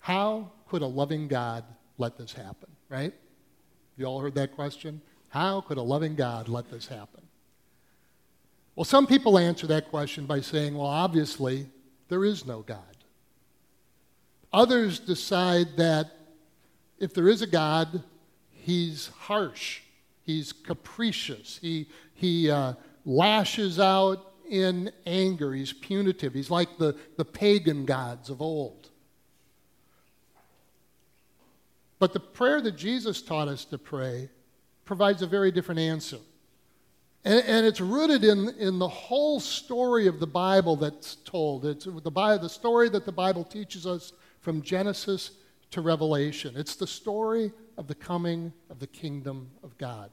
how 0.00 0.50
could 0.68 0.82
a 0.82 0.86
loving 0.86 1.28
God 1.28 1.64
let 1.98 2.18
this 2.18 2.32
happen, 2.32 2.68
right? 2.88 3.14
You 3.96 4.06
all 4.06 4.20
heard 4.20 4.34
that 4.34 4.52
question? 4.52 5.00
How 5.28 5.60
could 5.60 5.78
a 5.78 5.82
loving 5.82 6.14
God 6.14 6.48
let 6.48 6.70
this 6.70 6.86
happen? 6.86 7.22
Well, 8.74 8.84
some 8.84 9.06
people 9.06 9.38
answer 9.38 9.66
that 9.66 9.90
question 9.90 10.24
by 10.26 10.40
saying, 10.40 10.76
well, 10.76 10.86
obviously, 10.86 11.66
there 12.08 12.24
is 12.24 12.46
no 12.46 12.62
God. 12.62 12.78
Others 14.52 15.00
decide 15.00 15.76
that 15.76 16.10
if 16.98 17.12
there 17.12 17.28
is 17.28 17.42
a 17.42 17.46
God, 17.46 18.02
he's 18.50 19.08
harsh, 19.18 19.80
he's 20.24 20.52
capricious, 20.52 21.58
he, 21.60 21.88
he 22.14 22.50
uh, 22.50 22.74
lashes 23.04 23.78
out 23.78 24.32
in 24.48 24.90
anger, 25.06 25.52
he's 25.52 25.72
punitive, 25.72 26.32
he's 26.32 26.50
like 26.50 26.78
the, 26.78 26.96
the 27.16 27.24
pagan 27.24 27.84
gods 27.84 28.30
of 28.30 28.40
old. 28.40 28.88
But 31.98 32.12
the 32.12 32.20
prayer 32.20 32.60
that 32.60 32.76
Jesus 32.76 33.20
taught 33.20 33.48
us 33.48 33.64
to 33.66 33.78
pray 33.78 34.30
provides 34.88 35.20
a 35.20 35.26
very 35.26 35.52
different 35.52 35.78
answer. 35.78 36.16
And, 37.22 37.44
and, 37.44 37.66
it's 37.66 37.78
rooted 37.80 38.24
in, 38.24 38.48
in 38.58 38.78
the 38.78 38.88
whole 38.88 39.38
story 39.38 40.06
of 40.06 40.18
the 40.18 40.26
Bible 40.26 40.76
that's 40.76 41.16
told. 41.16 41.66
It's 41.66 41.84
the, 41.84 42.38
the 42.40 42.48
story 42.48 42.88
that 42.88 43.04
the 43.04 43.12
Bible 43.12 43.44
teaches 43.44 43.86
us 43.86 44.14
from 44.40 44.62
Genesis 44.62 45.32
to 45.72 45.82
Revelation. 45.82 46.54
It's 46.56 46.74
the 46.74 46.86
story 46.86 47.52
of 47.76 47.86
the 47.86 47.94
coming 47.94 48.50
of 48.70 48.78
the 48.78 48.86
kingdom 48.86 49.50
of 49.62 49.76
God. 49.76 50.10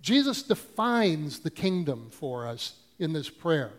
Jesus 0.00 0.42
defines 0.42 1.40
the 1.40 1.50
kingdom 1.50 2.08
for 2.10 2.46
us 2.46 2.76
in 2.98 3.12
this 3.12 3.28
prayer. 3.28 3.72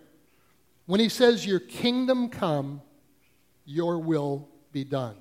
When 0.86 1.00
he 1.00 1.10
says, 1.10 1.44
Your 1.44 1.60
kingdom 1.60 2.30
come, 2.30 2.84
your 3.66 3.98
will 3.98 4.48
be 4.72 4.84
done. 4.84 5.16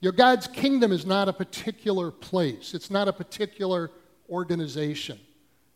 Your 0.00 0.12
God's 0.12 0.46
kingdom 0.46 0.92
is 0.92 1.04
not 1.04 1.28
a 1.28 1.32
particular 1.32 2.10
place, 2.10 2.74
it's 2.74 2.90
not 2.90 3.08
a 3.08 3.12
particular 3.12 3.90
organization. 4.28 5.18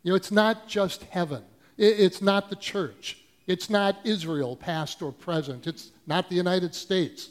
You 0.03 0.11
know, 0.11 0.17
it's 0.17 0.31
not 0.31 0.69
just 0.69 1.03
heaven, 1.05 1.43
it's 1.77 2.23
not 2.23 2.51
the 2.51 2.57
church, 2.57 3.19
it's 3.47 3.69
not 3.69 3.97
Israel, 4.05 4.57
past 4.57 5.03
or 5.03 5.13
present, 5.13 5.67
it's 5.67 5.91
not 6.07 6.29
the 6.29 6.37
United 6.37 6.75
States. 6.75 7.31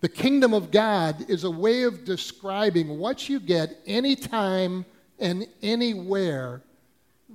The 0.00 0.08
kingdom 0.08 0.52
of 0.52 0.72
God 0.72 1.30
is 1.30 1.44
a 1.44 1.50
way 1.50 1.84
of 1.84 2.04
describing 2.04 2.98
what 2.98 3.28
you 3.28 3.38
get 3.38 3.78
anytime 3.86 4.84
and 5.20 5.46
anywhere 5.62 6.60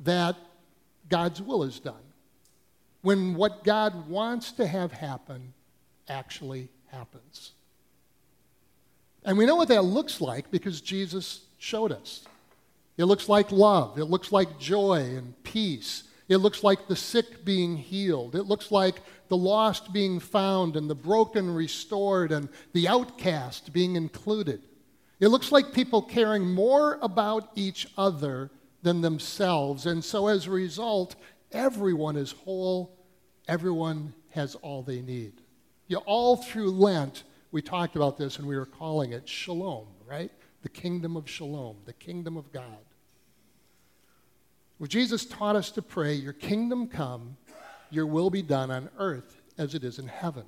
that 0.04 0.36
God's 1.08 1.42
will 1.42 1.64
is 1.64 1.80
done. 1.80 1.96
When 3.02 3.36
what 3.36 3.64
God 3.64 4.10
wants 4.10 4.52
to 4.54 4.68
have 4.68 4.92
happen 4.92 5.54
actually 6.10 6.68
happens. 6.88 7.54
And 9.28 9.38
we 9.38 9.46
know 9.46 9.58
what 9.58 9.68
that 9.68 9.84
looks 9.84 10.22
like 10.22 10.50
because 10.50 10.80
Jesus 10.80 11.42
showed 11.58 11.92
us. 11.92 12.24
It 12.98 13.04
looks 13.04 13.30
like 13.30 13.52
love, 13.52 14.00
it 14.00 14.06
looks 14.06 14.32
like 14.32 14.58
joy 14.58 15.02
and 15.16 15.44
peace. 15.44 16.04
It 16.30 16.38
looks 16.38 16.62
like 16.62 16.88
the 16.88 16.96
sick 16.96 17.46
being 17.46 17.78
healed. 17.78 18.36
It 18.36 18.44
looks 18.44 18.70
like 18.70 18.96
the 19.30 19.38
lost 19.38 19.94
being 19.94 20.20
found 20.20 20.76
and 20.76 20.90
the 20.90 20.96
broken 20.96 21.54
restored 21.54 22.34
and 22.34 22.50
the 22.74 22.90
outcast 22.90 23.72
being 23.72 23.96
included. 23.96 24.62
It 25.22 25.30
looks 25.30 25.54
like 25.54 25.72
people 25.72 26.02
caring 26.02 26.46
more 26.46 27.00
about 27.02 27.52
each 27.56 27.88
other 27.98 28.52
than 28.82 29.00
themselves. 29.00 29.86
And 29.86 30.04
so 30.04 30.28
as 30.28 30.48
a 30.48 30.52
result, 30.52 31.16
everyone 31.54 32.18
is 32.18 32.34
whole, 32.34 32.98
everyone 33.48 34.14
has 34.32 34.56
all 34.56 34.84
they 34.84 35.02
need. 35.02 35.42
You 35.88 35.98
all 36.00 36.36
through 36.36 36.72
Lent, 36.72 37.24
we 37.52 37.62
talked 37.62 37.96
about 37.96 38.18
this 38.18 38.40
and 38.40 38.48
we 38.48 38.56
were 38.56 38.66
calling 38.66 39.14
it 39.14 39.28
shalom, 39.28 39.88
right? 40.06 40.32
The 40.62 40.70
kingdom 40.70 41.16
of 41.16 41.30
shalom, 41.30 41.78
the 41.86 41.94
kingdom 41.94 42.38
of 42.38 42.52
God. 42.52 42.64
Well, 44.80 44.88
Jesus 44.88 45.26
taught 45.26 45.56
us 45.56 45.72
to 45.72 45.82
pray, 45.82 46.14
Your 46.14 46.34
kingdom 46.34 46.88
come, 46.88 47.38
your 47.90 48.06
will 48.06 48.30
be 48.30 48.42
done 48.42 48.70
on 48.70 48.90
earth 48.98 49.42
as 49.58 49.74
it 49.74 49.84
is 49.84 49.98
in 49.98 50.08
heaven. 50.08 50.46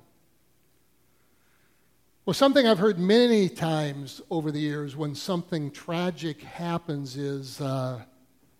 Well, 2.26 2.34
something 2.34 2.66
I've 2.66 2.78
heard 2.78 2.98
many 2.98 3.48
times 3.48 4.20
over 4.30 4.52
the 4.52 4.60
years 4.60 4.94
when 4.94 5.14
something 5.14 5.70
tragic 5.70 6.42
happens 6.42 7.16
is, 7.16 7.60
uh, 7.60 8.02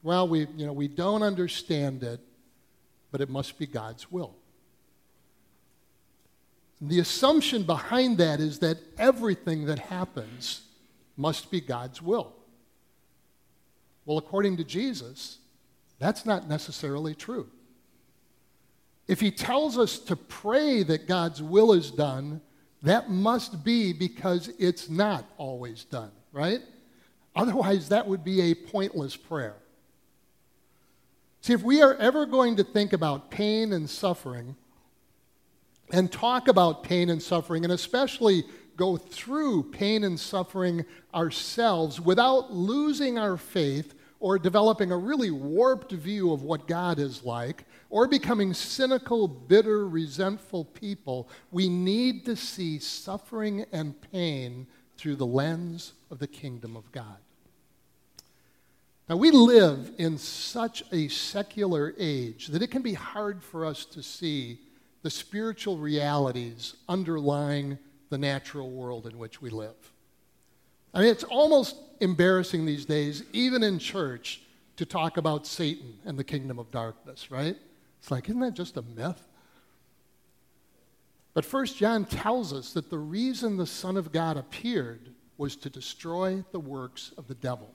well, 0.03 0.27
we, 0.27 0.49
you 0.57 0.67
know, 0.67 0.73
we 0.73 0.89
don't 0.89 1.23
understand 1.23 2.03
it, 2.03 2.21
but 3.13 3.21
it 3.21 3.29
must 3.29 3.59
be 3.59 3.67
God's 3.67 4.11
will. 4.11 4.35
The 6.81 7.01
assumption 7.01 7.65
behind 7.65 8.19
that 8.19 8.41
is 8.41 8.61
that 8.61 8.79
everything 8.99 9.67
that 9.67 9.79
happens 9.79 10.63
must 11.17 11.51
be 11.51 11.61
God's 11.61 12.01
will. 12.01 12.33
Well, 14.07 14.17
according 14.19 14.57
to 14.57 14.65
Jesus, 14.65 15.39
that's 15.99 16.25
not 16.25 16.49
necessarily 16.49 17.15
true. 17.15 17.49
If 19.07 19.21
he 19.21 19.31
tells 19.31 19.77
us 19.77 19.99
to 19.99 20.17
pray 20.17 20.83
that 20.85 21.07
God's 21.07 21.43
will 21.43 21.73
is 21.73 21.91
done, 21.91 22.41
that 22.83 23.11
must 23.11 23.63
be 23.63 23.93
because 23.93 24.51
it's 24.59 24.89
not 24.89 25.27
always 25.37 25.85
done, 25.85 26.13
right? 26.33 26.61
Otherwise, 27.37 27.89
that 27.91 28.07
would 28.07 28.25
be 28.25 28.41
a 28.41 28.55
pointless 28.55 29.17
prayer. 29.17 29.57
See, 31.43 31.53
if 31.53 31.63
we 31.63 31.83
are 31.83 31.95
ever 31.97 32.25
going 32.25 32.57
to 32.57 32.65
think 32.65 32.93
about 32.93 33.31
pain 33.31 33.73
and 33.73 33.89
suffering 33.89 34.57
and 35.93 36.11
talk 36.11 36.49
about 36.49 36.83
pain 36.83 37.11
and 37.11 37.23
suffering, 37.23 37.65
and 37.65 37.73
especially 37.73 38.45
go 38.77 38.97
through 38.97 39.65
pain 39.65 40.05
and 40.05 40.19
suffering 40.19 40.85
ourselves 41.15 42.01
without 42.01 42.53
losing 42.53 43.19
our 43.19 43.37
faith 43.37 43.95
or 44.21 44.39
developing 44.39 44.93
a 44.93 44.97
really 44.97 45.31
warped 45.31 45.93
view 45.93 46.33
of 46.33 46.43
what 46.43 46.69
God 46.69 46.99
is 46.99 47.25
like, 47.25 47.65
or 47.89 48.07
becoming 48.07 48.53
cynical, 48.53 49.27
bitter, 49.27 49.89
resentful 49.89 50.67
people, 50.67 51.29
we 51.51 51.69
need 51.69 52.27
to 52.27 52.37
see 52.37 52.79
suffering 52.79 53.65
and 53.73 54.01
pain 54.13 54.67
through 54.99 55.17
the 55.17 55.27
lens 55.27 55.95
of 56.11 56.19
the 56.19 56.27
kingdom 56.27 56.77
of 56.77 56.93
God. 56.93 57.17
Now, 59.09 59.17
we 59.17 59.31
live 59.31 59.91
in 59.99 60.19
such 60.19 60.85
a 60.93 61.09
secular 61.09 61.95
age 61.99 62.49
that 62.49 62.63
it 62.63 62.71
can 62.71 62.83
be 62.83 62.95
hard 62.95 63.43
for 63.43 63.65
us 63.67 63.85
to 63.87 64.03
see 64.03 64.61
the 65.02 65.11
spiritual 65.11 65.78
realities 65.78 66.75
underlying 66.88 67.78
the 68.11 68.19
natural 68.19 68.71
world 68.71 69.07
in 69.07 69.19
which 69.19 69.40
we 69.40 69.50
live. 69.50 69.92
I 70.92 71.00
mean, 71.00 71.09
it's 71.09 71.25
almost 71.25 71.76
embarrassing 72.00 72.66
these 72.66 72.85
days, 72.85 73.23
even 73.33 73.62
in 73.62 73.78
church, 73.78 74.42
to 74.76 74.85
talk 74.85 75.16
about 75.16 75.47
Satan 75.47 75.95
and 76.04 76.19
the 76.19 76.25
kingdom 76.25 76.59
of 76.59 76.71
darkness, 76.71 77.30
right? 77.30 77.57
It's 77.99 78.11
like, 78.11 78.28
isn't 78.28 78.40
that 78.40 78.54
just 78.54 78.76
a 78.76 78.83
myth? 78.83 79.23
But 81.33 81.45
First 81.45 81.76
John 81.76 82.04
tells 82.04 82.52
us 82.52 82.73
that 82.73 82.90
the 82.90 82.99
reason 82.99 83.57
the 83.57 83.66
Son 83.66 83.97
of 83.97 84.11
God 84.11 84.37
appeared 84.37 85.11
was 85.38 85.54
to 85.57 85.71
destroy 85.71 86.45
the 86.50 86.61
works 86.61 87.12
of 87.16 87.28
the 87.28 87.35
devil. 87.35 87.71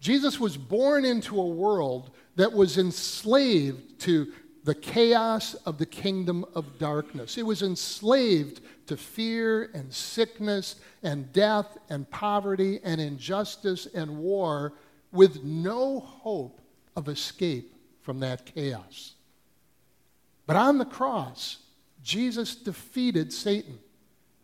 Jesus 0.00 0.40
was 0.40 0.56
born 0.56 1.04
into 1.04 1.40
a 1.40 1.46
world 1.46 2.10
that 2.36 2.52
was 2.52 2.78
enslaved 2.78 4.00
to 4.00 4.32
the 4.66 4.74
chaos 4.74 5.54
of 5.64 5.78
the 5.78 5.86
kingdom 5.86 6.44
of 6.56 6.76
darkness. 6.76 7.38
It 7.38 7.46
was 7.46 7.62
enslaved 7.62 8.60
to 8.88 8.96
fear 8.96 9.70
and 9.72 9.94
sickness 9.94 10.74
and 11.04 11.32
death 11.32 11.78
and 11.88 12.10
poverty 12.10 12.80
and 12.82 13.00
injustice 13.00 13.86
and 13.86 14.18
war 14.18 14.72
with 15.12 15.44
no 15.44 16.00
hope 16.00 16.60
of 16.96 17.08
escape 17.08 17.76
from 18.02 18.18
that 18.20 18.44
chaos. 18.44 19.14
But 20.48 20.56
on 20.56 20.78
the 20.78 20.84
cross, 20.84 21.58
Jesus 22.02 22.56
defeated 22.56 23.32
Satan. 23.32 23.78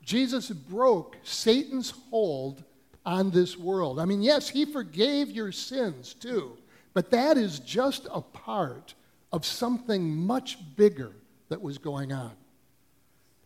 Jesus 0.03 0.51
broke 0.51 1.17
Satan's 1.25 1.91
hold 2.11 2.63
on 3.05 3.33
this 3.33 3.59
world. 3.59 3.99
I 3.99 4.05
mean, 4.05 4.23
yes, 4.23 4.49
he 4.49 4.67
forgave 4.67 5.33
your 5.33 5.51
sins 5.51 6.15
too, 6.15 6.57
but 6.95 7.11
that 7.11 7.37
is 7.37 7.59
just 7.59 8.07
a 8.09 8.21
part 8.21 8.95
of 9.33 9.47
something 9.47 10.17
much 10.17 10.59
bigger 10.77 11.13
that 11.49 11.63
was 11.63 11.79
going 11.79 12.13
on. 12.13 12.33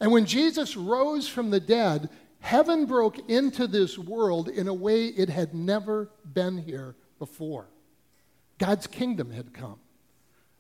And 0.00 0.12
when 0.12 0.26
Jesus 0.26 0.76
rose 0.76 1.28
from 1.28 1.50
the 1.50 1.60
dead, 1.60 2.10
heaven 2.40 2.86
broke 2.86 3.30
into 3.30 3.66
this 3.66 3.98
world 3.98 4.48
in 4.48 4.68
a 4.68 4.74
way 4.74 5.06
it 5.06 5.28
had 5.28 5.54
never 5.54 6.10
been 6.24 6.58
here 6.58 6.96
before. 7.18 7.66
God's 8.58 8.86
kingdom 8.86 9.30
had 9.30 9.52
come. 9.52 9.78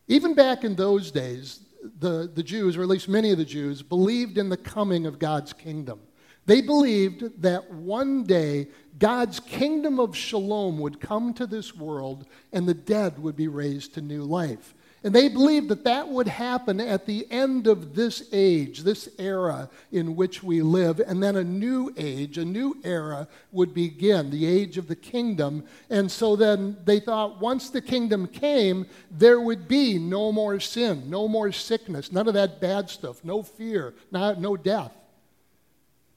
Even 0.08 0.34
back 0.34 0.64
in 0.64 0.76
those 0.76 1.10
days, 1.10 1.60
the, 1.98 2.30
the 2.32 2.42
Jews, 2.42 2.76
or 2.76 2.82
at 2.82 2.88
least 2.88 3.08
many 3.08 3.30
of 3.30 3.38
the 3.38 3.44
Jews, 3.44 3.82
believed 3.82 4.38
in 4.38 4.48
the 4.48 4.56
coming 4.56 5.06
of 5.06 5.18
God's 5.18 5.52
kingdom. 5.52 6.00
They 6.46 6.60
believed 6.60 7.42
that 7.42 7.72
one 7.72 8.22
day 8.22 8.68
God's 8.98 9.40
kingdom 9.40 9.98
of 9.98 10.16
shalom 10.16 10.78
would 10.78 11.00
come 11.00 11.34
to 11.34 11.46
this 11.46 11.74
world 11.74 12.26
and 12.52 12.68
the 12.68 12.74
dead 12.74 13.18
would 13.18 13.36
be 13.36 13.48
raised 13.48 13.94
to 13.94 14.00
new 14.00 14.22
life. 14.22 14.74
And 15.06 15.14
they 15.14 15.28
believed 15.28 15.68
that 15.68 15.84
that 15.84 16.08
would 16.08 16.26
happen 16.26 16.80
at 16.80 17.06
the 17.06 17.28
end 17.30 17.68
of 17.68 17.94
this 17.94 18.28
age, 18.32 18.80
this 18.80 19.08
era 19.20 19.70
in 19.92 20.16
which 20.16 20.42
we 20.42 20.62
live, 20.62 20.98
and 20.98 21.22
then 21.22 21.36
a 21.36 21.44
new 21.44 21.94
age, 21.96 22.38
a 22.38 22.44
new 22.44 22.76
era 22.82 23.28
would 23.52 23.72
begin, 23.72 24.30
the 24.30 24.44
age 24.44 24.78
of 24.78 24.88
the 24.88 24.96
kingdom. 24.96 25.62
And 25.90 26.10
so 26.10 26.34
then 26.34 26.78
they 26.84 26.98
thought 26.98 27.40
once 27.40 27.70
the 27.70 27.80
kingdom 27.80 28.26
came, 28.26 28.84
there 29.08 29.40
would 29.40 29.68
be 29.68 29.96
no 29.96 30.32
more 30.32 30.58
sin, 30.58 31.08
no 31.08 31.28
more 31.28 31.52
sickness, 31.52 32.10
none 32.10 32.26
of 32.26 32.34
that 32.34 32.60
bad 32.60 32.90
stuff, 32.90 33.24
no 33.24 33.44
fear, 33.44 33.94
not, 34.10 34.40
no 34.40 34.56
death. 34.56 34.90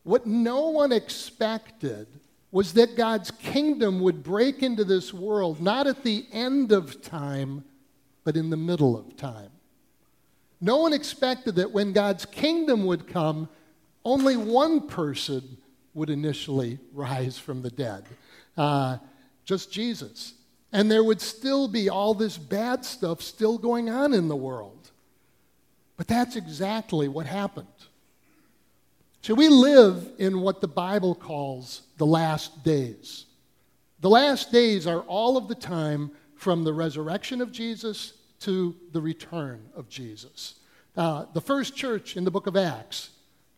What 0.01 0.25
no 0.25 0.69
one 0.69 0.91
expected 0.91 2.07
was 2.49 2.73
that 2.73 2.97
God's 2.97 3.29
kingdom 3.29 3.99
would 3.99 4.23
break 4.23 4.63
into 4.63 4.83
this 4.83 5.13
world, 5.13 5.61
not 5.61 5.85
at 5.85 6.01
the 6.01 6.25
end 6.31 6.71
of 6.71 7.03
time, 7.03 7.65
but 8.23 8.35
in 8.35 8.49
the 8.49 8.57
middle 8.57 8.97
of 8.97 9.15
time. 9.17 9.51
No 10.61 10.77
one 10.77 10.93
expected 10.93 11.55
that 11.55 11.71
when 11.71 11.93
God's 11.93 12.25
kingdom 12.25 12.85
would 12.85 13.07
come, 13.07 13.49
only 14.03 14.35
one 14.35 14.87
person 14.87 15.57
would 15.93 16.09
initially 16.09 16.79
rise 16.93 17.37
from 17.37 17.61
the 17.61 17.71
dead 17.71 18.05
uh, 18.59 18.97
just 19.45 19.71
Jesus. 19.71 20.33
And 20.71 20.91
there 20.91 21.03
would 21.03 21.21
still 21.21 21.67
be 21.67 21.89
all 21.89 22.13
this 22.13 22.37
bad 22.37 22.85
stuff 22.85 23.21
still 23.21 23.57
going 23.57 23.89
on 23.89 24.13
in 24.13 24.27
the 24.27 24.35
world. 24.35 24.91
But 25.97 26.07
that's 26.07 26.35
exactly 26.35 27.07
what 27.07 27.25
happened. 27.25 27.67
So 29.21 29.33
we 29.33 29.49
live 29.49 30.11
in 30.19 30.41
what 30.41 30.61
the 30.61 30.67
Bible 30.67 31.15
calls 31.15 31.81
the 31.97 32.05
last 32.05 32.63
days. 32.63 33.25
The 34.01 34.09
last 34.09 34.51
days 34.51 34.85
are 34.85 35.01
all 35.01 35.35
of 35.35 35.47
the 35.47 35.55
time 35.55 36.11
from 36.39 36.63
the 36.63 36.73
resurrection 36.73 37.41
of 37.41 37.51
Jesus 37.51 38.13
to 38.39 38.75
the 38.93 39.01
return 39.01 39.69
of 39.75 39.89
Jesus. 39.89 40.55
Uh, 40.95 41.25
the 41.33 41.41
first 41.41 41.75
church 41.75 42.17
in 42.17 42.23
the 42.23 42.31
book 42.31 42.47
of 42.47 42.55
Acts 42.55 43.11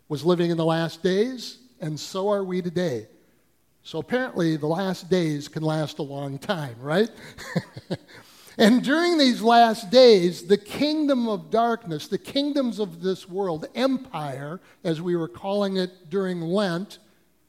was 0.10 0.26
living 0.26 0.52
in 0.52 0.58
the 0.58 0.66
last 0.66 1.02
days, 1.02 1.60
and 1.80 2.00
so 2.00 2.30
are 2.30 2.44
we 2.44 2.62
today. 2.62 3.08
So 3.84 4.00
apparently, 4.00 4.58
the 4.58 4.68
last 4.68 5.10
days 5.10 5.48
can 5.48 5.64
last 5.64 6.00
a 6.00 6.04
long 6.04 6.38
time, 6.38 6.76
right? 6.82 7.10
And 8.58 8.84
during 8.84 9.18
these 9.18 9.42
last 9.42 9.90
days, 9.90 10.46
the 10.46 10.58
kingdom 10.58 11.28
of 11.28 11.50
darkness, 11.50 12.08
the 12.08 12.18
kingdoms 12.18 12.80
of 12.80 13.02
this 13.02 13.28
world, 13.28 13.66
empire, 13.76 14.60
as 14.84 15.02
we 15.02 15.16
were 15.16 15.28
calling 15.30 15.78
it 15.78 16.10
during 16.10 16.42
Lent, 16.42 17.00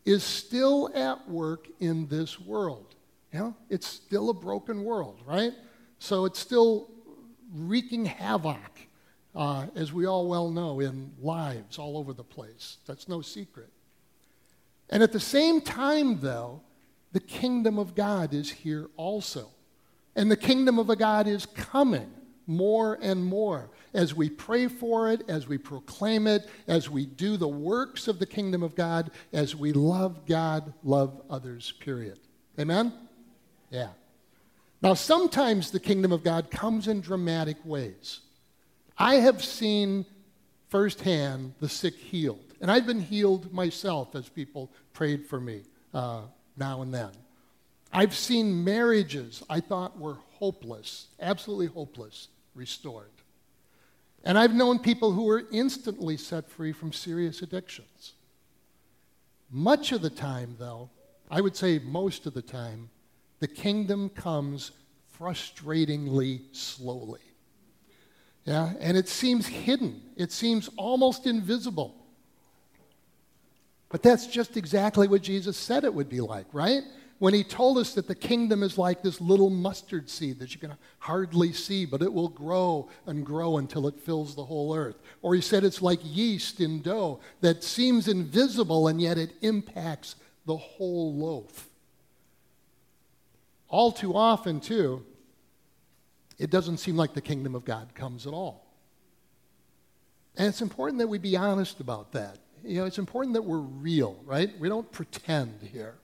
is 0.05 0.23
still 0.23 0.91
at 0.95 1.29
work 1.29 1.69
in 1.81 2.07
this 2.07 2.41
world. 2.41 2.92
You 3.33 3.39
know, 3.39 3.57
it's 3.71 3.87
still 3.87 4.31
a 4.31 4.35
broken 4.35 4.85
world, 4.85 5.21
right? 5.27 5.53
So 5.99 6.27
it's 6.27 6.39
still 6.39 6.91
wreaking 7.55 8.05
havoc, 8.05 8.59
uh, 9.35 9.67
as 9.75 9.93
we 9.93 10.07
all 10.07 10.29
well 10.29 10.51
know, 10.51 10.81
in 10.81 11.13
lives 11.21 11.79
all 11.79 11.97
over 11.97 12.13
the 12.13 12.25
place. 12.25 12.79
That's 12.87 13.09
no 13.09 13.23
secret. 13.23 13.71
And 14.91 15.03
at 15.03 15.13
the 15.13 15.21
same 15.21 15.61
time, 15.61 16.21
though, 16.21 16.61
the 17.13 17.21
kingdom 17.21 17.79
of 17.79 17.95
God 17.95 18.35
is 18.35 18.51
here 18.51 18.91
also. 18.97 19.49
And 20.15 20.31
the 20.31 20.37
kingdom 20.37 20.79
of 20.79 20.87
God 20.99 21.27
is 21.27 21.47
coming 21.47 22.11
more 22.47 22.99
and 23.01 23.25
more 23.25 23.71
as 23.95 24.15
we 24.15 24.29
pray 24.29 24.69
for 24.69 25.11
it, 25.11 25.23
as 25.29 25.49
we 25.49 25.57
proclaim 25.57 26.27
it, 26.27 26.47
as 26.67 26.91
we 26.91 27.07
do 27.07 27.39
the 27.39 27.49
works 27.49 28.09
of 28.09 28.19
the 28.19 28.27
kingdom 28.27 28.63
of 28.63 28.75
God, 28.75 29.11
as 29.33 29.57
we 29.57 29.73
love 29.73 30.27
God, 30.27 30.75
love 30.83 31.23
others, 31.31 31.73
period. 31.81 32.19
Amen? 32.59 32.93
Yeah. 33.73 33.89
Now, 34.83 34.95
sometimes 34.95 35.71
the 35.71 35.81
kingdom 35.81 36.13
of 36.13 36.23
God 36.23 36.51
comes 36.51 36.87
in 36.87 37.01
dramatic 37.01 37.57
ways. 37.65 38.21
I 38.99 39.17
have 39.17 39.43
seen 39.43 40.05
firsthand 40.69 41.55
the 41.61 41.69
sick 41.69 41.95
healed, 41.95 42.55
and 42.61 42.71
I've 42.71 42.87
been 42.87 43.01
healed 43.01 43.53
myself 43.53 44.15
as 44.15 44.29
people 44.29 44.71
prayed 44.93 45.27
for 45.27 45.41
me 45.41 45.63
uh, 45.95 46.23
now 46.57 46.83
and 46.83 46.93
then. 46.93 47.11
I've 47.93 48.15
seen 48.15 48.65
marriages 48.65 49.43
I 49.49 49.61
thought 49.61 49.99
were 49.99 50.19
hopeless, 50.35 51.09
absolutely 51.21 51.67
hopeless, 51.67 52.29
restored. 52.55 53.11
And 54.25 54.39
I've 54.39 54.55
known 54.55 54.79
people 54.79 55.13
who 55.13 55.25
were 55.25 55.45
instantly 55.51 56.17
set 56.17 56.49
free 56.49 56.73
from 56.73 56.93
serious 56.93 57.43
addictions. 57.43 58.13
Much 59.51 59.93
of 59.93 60.03
the 60.03 60.11
time, 60.11 60.57
though, 60.59 60.91
I 61.31 61.41
would 61.41 61.57
say 61.57 61.79
most 61.79 62.27
of 62.27 62.35
the 62.35 62.43
time, 62.43 62.91
the 63.43 63.49
kingdom 63.49 64.09
comes 64.09 64.71
frustratingly 65.19 66.43
slowly. 66.53 67.19
Yeah, 68.45 68.73
and 68.79 68.97
it 68.97 69.09
seems 69.09 69.49
hidden. 69.49 70.01
It 70.17 70.31
seems 70.31 70.71
almost 70.77 71.27
invisible. 71.27 71.97
But 73.89 74.05
that's 74.05 74.29
just 74.29 74.57
exactly 74.57 75.09
what 75.09 75.23
Jesus 75.23 75.57
said 75.57 75.83
it 75.83 75.93
would 75.93 76.09
be 76.09 76.21
like, 76.21 76.47
right? 76.53 76.85
when 77.23 77.35
he 77.35 77.45
told 77.45 77.79
us 77.79 77.95
that 77.95 78.09
the 78.09 78.17
kingdom 78.17 78.65
is 78.65 78.77
like 78.77 79.01
this 79.01 79.21
little 79.21 79.49
mustard 79.49 80.11
seed 80.11 80.41
that 80.41 80.53
you 80.53 80.59
can 80.59 80.75
hardly 80.99 81.53
see, 81.53 81.85
but 81.85 82.03
it 82.03 82.13
will 82.13 82.29
grow 82.29 82.89
and 83.07 83.25
grow 83.25 83.59
until 83.59 83.87
it 83.87 83.97
fills 84.01 84.35
the 84.35 84.45
whole 84.45 84.75
earth. 84.75 84.97
Or 85.21 85.33
he 85.33 85.41
said 85.41 85.63
it's 85.63 85.81
like 85.81 86.01
yeast 86.03 86.59
in 86.59 86.83
dough 86.83 87.21
that 87.41 87.63
seems 87.63 88.09
invisible 88.09 88.89
and 88.89 89.01
yet 89.01 89.19
it 89.19 89.35
impacts 89.41 90.17
the 90.47 90.57
whole 90.57 91.15
loaf. 91.15 91.69
All 93.73 93.91
too 93.91 94.15
often, 94.15 94.61
too, 94.61 95.03
it 96.39 96.51
doesn't 96.51 96.77
seem 96.77 96.95
like 96.95 97.15
the 97.15 97.23
kingdom 97.23 97.55
of 97.55 97.65
God 97.65 97.95
comes 97.95 98.27
at 98.27 98.35
all. 98.35 98.67
And 100.37 100.47
it's 100.47 100.61
important 100.61 100.99
that 100.99 101.09
we 101.09 101.17
be 101.17 101.39
honest 101.39 101.81
about 101.81 102.13
that. 102.13 102.37
You 102.63 102.81
know, 102.81 102.85
it's 102.85 102.99
important 102.99 103.33
that 103.33 103.43
we're 103.43 103.57
real, 103.57 104.19
right? 104.27 104.51
We 104.61 104.69
don't 104.69 104.91
pretend 104.93 105.59
here. 105.73 105.95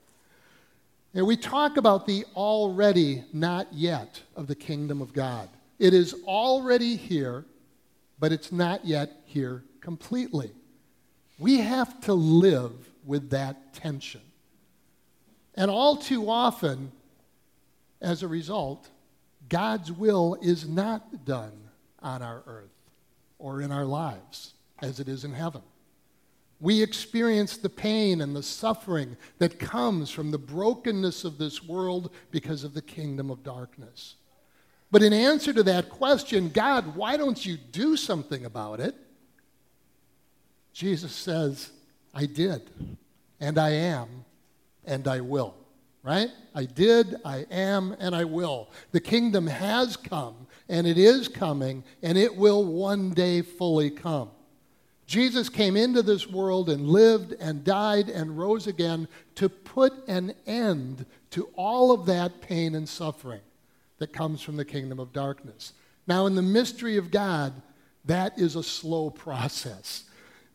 And 1.13 1.27
we 1.27 1.37
talk 1.37 1.77
about 1.77 2.07
the 2.07 2.25
already 2.35 3.23
not 3.33 3.67
yet 3.71 4.19
of 4.35 4.47
the 4.47 4.55
kingdom 4.55 4.99
of 4.99 5.13
God. 5.13 5.47
It 5.77 5.93
is 5.93 6.15
already 6.25 6.95
here, 6.95 7.45
but 8.19 8.31
it's 8.31 8.51
not 8.51 8.83
yet 8.83 9.11
here 9.25 9.63
completely. 9.79 10.51
We 11.37 11.59
have 11.59 12.01
to 12.01 12.13
live 12.13 12.71
with 13.05 13.29
that 13.29 13.75
tension. 13.75 14.21
And 15.53 15.69
all 15.69 15.97
too 15.97 16.29
often, 16.29 16.91
as 18.01 18.23
a 18.23 18.27
result, 18.27 18.89
God's 19.47 19.91
will 19.91 20.37
is 20.41 20.67
not 20.67 21.25
done 21.25 21.69
on 22.01 22.21
our 22.21 22.43
earth 22.45 22.69
or 23.37 23.61
in 23.61 23.71
our 23.71 23.85
lives 23.85 24.53
as 24.81 24.99
it 24.99 25.07
is 25.07 25.23
in 25.23 25.33
heaven. 25.33 25.61
We 26.61 26.81
experience 26.81 27.55
the 27.57 27.69
pain 27.69 28.21
and 28.21 28.35
the 28.35 28.43
suffering 28.43 29.15
that 29.37 29.59
comes 29.59 30.11
from 30.11 30.31
the 30.31 30.37
brokenness 30.37 31.23
of 31.23 31.37
this 31.37 31.63
world 31.63 32.11
because 32.31 32.63
of 32.63 32.73
the 32.73 32.81
kingdom 32.81 33.31
of 33.31 33.43
darkness. 33.43 34.15
But 34.91 35.03
in 35.03 35.13
answer 35.13 35.53
to 35.53 35.63
that 35.63 35.89
question, 35.89 36.49
God, 36.49 36.95
why 36.95 37.15
don't 37.15 37.45
you 37.45 37.57
do 37.57 37.95
something 37.95 38.43
about 38.45 38.79
it? 38.79 38.95
Jesus 40.73 41.13
says, 41.13 41.69
I 42.13 42.25
did, 42.25 42.69
and 43.39 43.57
I 43.57 43.69
am, 43.69 44.25
and 44.85 45.07
I 45.07 45.21
will. 45.21 45.55
Right? 46.01 46.29
I 46.55 46.65
did, 46.65 47.15
I 47.25 47.45
am, 47.51 47.95
and 47.99 48.15
I 48.15 48.23
will. 48.23 48.69
The 48.91 49.01
kingdom 49.01 49.47
has 49.47 49.97
come, 49.97 50.47
and 50.69 50.87
it 50.87 50.97
is 50.97 51.27
coming, 51.27 51.83
and 52.01 52.17
it 52.17 52.35
will 52.35 52.63
one 52.63 53.11
day 53.11 53.41
fully 53.41 53.89
come. 53.89 54.29
Jesus 55.05 55.49
came 55.49 55.75
into 55.75 56.01
this 56.01 56.27
world 56.27 56.69
and 56.69 56.87
lived 56.87 57.33
and 57.33 57.63
died 57.63 58.09
and 58.09 58.37
rose 58.37 58.67
again 58.67 59.07
to 59.35 59.49
put 59.49 59.91
an 60.07 60.35
end 60.45 61.05
to 61.31 61.49
all 61.55 61.91
of 61.91 62.05
that 62.05 62.41
pain 62.41 62.75
and 62.75 62.87
suffering 62.87 63.41
that 63.97 64.13
comes 64.13 64.41
from 64.41 64.55
the 64.55 64.63
kingdom 64.63 64.99
of 64.99 65.11
darkness. 65.11 65.73
Now, 66.07 66.27
in 66.27 66.35
the 66.35 66.41
mystery 66.41 66.97
of 66.97 67.11
God, 67.11 67.53
that 68.05 68.37
is 68.37 68.55
a 68.55 68.63
slow 68.63 69.09
process. 69.25 70.03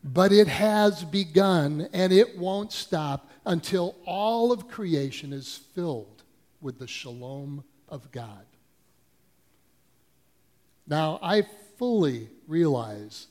But 0.07 0.31
it 0.31 0.47
has 0.47 1.03
begun 1.03 1.89
and 1.91 2.13
it 2.13 2.37
won't 2.37 2.71
stop 2.71 3.27
until 3.43 3.95
all 4.05 4.51
of 4.51 4.67
creation 4.67 5.33
is 5.33 5.57
filled 5.73 6.21
with 6.61 6.77
the 6.77 6.85
shalom 6.85 7.63
of 7.89 8.11
God. 8.11 8.45
Now, 10.87 11.17
I 11.23 11.47
fully 11.79 12.29
realize 12.47 13.25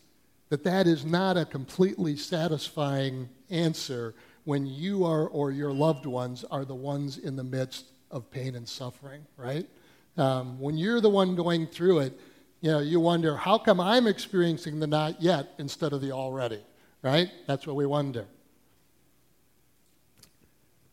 that 0.48 0.64
that 0.64 0.88
is 0.88 1.04
not 1.04 1.36
a 1.36 1.44
completely 1.44 2.16
satisfying 2.16 3.28
answer 3.50 4.16
when 4.42 4.66
you 4.66 5.04
are 5.04 5.28
or 5.28 5.52
your 5.52 5.72
loved 5.72 6.06
ones 6.06 6.44
are 6.50 6.64
the 6.64 6.74
ones 6.74 7.18
in 7.18 7.36
the 7.36 7.44
midst 7.44 7.84
of 8.10 8.32
pain 8.32 8.56
and 8.56 8.68
suffering, 8.68 9.24
right? 9.36 9.68
Um, 10.16 10.58
when 10.58 10.76
you're 10.76 11.00
the 11.00 11.08
one 11.08 11.36
going 11.36 11.68
through 11.68 12.00
it, 12.00 12.20
you 12.64 12.70
know, 12.70 12.78
you 12.78 12.98
wonder, 12.98 13.36
how 13.36 13.58
come 13.58 13.78
I'm 13.78 14.06
experiencing 14.06 14.80
the 14.80 14.86
not 14.86 15.20
yet 15.20 15.50
instead 15.58 15.92
of 15.92 16.00
the 16.00 16.12
already, 16.12 16.62
right? 17.02 17.28
That's 17.46 17.66
what 17.66 17.76
we 17.76 17.84
wonder. 17.84 18.24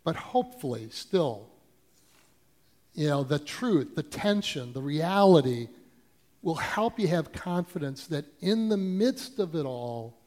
But 0.04 0.18
hopefully, 0.18 0.90
still, 0.92 1.48
you 2.94 3.08
know, 3.08 3.24
the 3.24 3.40
truth, 3.40 3.96
the 3.96 4.04
tension, 4.04 4.74
the 4.74 4.82
reality 4.82 5.70
will 6.42 6.56
help 6.56 7.00
you 7.00 7.08
have 7.08 7.32
confidence 7.32 8.06
that 8.08 8.26
in 8.42 8.68
the 8.68 8.76
midst 8.76 9.40
of 9.40 9.56
it 9.56 9.66
all, 9.66 10.18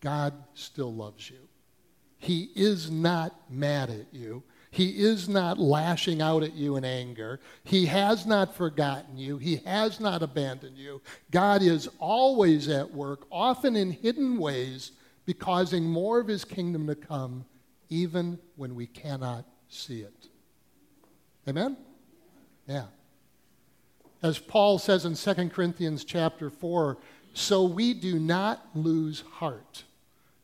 God 0.00 0.34
still 0.54 0.94
loves 0.94 1.28
you. 1.28 1.48
He 2.18 2.50
is 2.54 2.92
not 2.92 3.34
mad 3.50 3.90
at 3.90 4.14
you. 4.14 4.44
He 4.70 5.02
is 5.04 5.28
not 5.28 5.58
lashing 5.58 6.20
out 6.20 6.42
at 6.42 6.54
you 6.54 6.76
in 6.76 6.84
anger. 6.84 7.40
He 7.64 7.86
has 7.86 8.26
not 8.26 8.54
forgotten 8.54 9.16
you. 9.16 9.38
He 9.38 9.56
has 9.64 10.00
not 10.00 10.22
abandoned 10.22 10.76
you. 10.76 11.00
God 11.30 11.62
is 11.62 11.88
always 11.98 12.68
at 12.68 12.92
work, 12.92 13.26
often 13.30 13.76
in 13.76 13.90
hidden 13.90 14.38
ways, 14.38 14.92
causing 15.38 15.84
more 15.84 16.20
of 16.20 16.28
his 16.28 16.44
kingdom 16.44 16.86
to 16.86 16.94
come, 16.94 17.44
even 17.88 18.38
when 18.56 18.74
we 18.74 18.86
cannot 18.86 19.44
see 19.68 20.00
it. 20.00 20.28
Amen? 21.48 21.76
Yeah. 22.66 22.86
As 24.22 24.38
Paul 24.38 24.78
says 24.78 25.04
in 25.04 25.14
2 25.14 25.48
Corinthians 25.50 26.04
chapter 26.04 26.50
4, 26.50 26.98
so 27.34 27.64
we 27.64 27.94
do 27.94 28.18
not 28.18 28.66
lose 28.74 29.20
heart. 29.20 29.84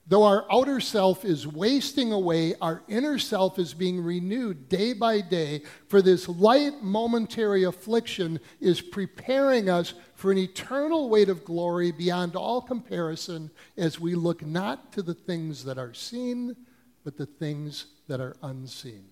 Though 0.06 0.24
our 0.24 0.44
outer 0.50 0.80
self 0.80 1.24
is 1.24 1.46
wasting 1.46 2.12
away, 2.12 2.54
our 2.60 2.82
inner 2.88 3.18
self 3.18 3.58
is 3.58 3.72
being 3.72 4.02
renewed 4.02 4.68
day 4.68 4.94
by 4.94 5.20
day, 5.20 5.62
for 5.86 6.02
this 6.02 6.28
light 6.28 6.82
momentary 6.82 7.62
affliction 7.62 8.40
is 8.60 8.80
preparing 8.80 9.68
us 9.70 9.94
for 10.16 10.32
an 10.32 10.38
eternal 10.38 11.08
weight 11.08 11.28
of 11.28 11.44
glory 11.44 11.92
beyond 11.92 12.34
all 12.34 12.60
comparison 12.60 13.50
as 13.76 14.00
we 14.00 14.16
look 14.16 14.44
not 14.44 14.92
to 14.92 15.02
the 15.02 15.14
things 15.14 15.64
that 15.64 15.78
are 15.78 15.94
seen, 15.94 16.56
but 17.04 17.16
the 17.16 17.26
things 17.26 17.86
that 18.08 18.20
are 18.20 18.36
unseen. 18.42 19.04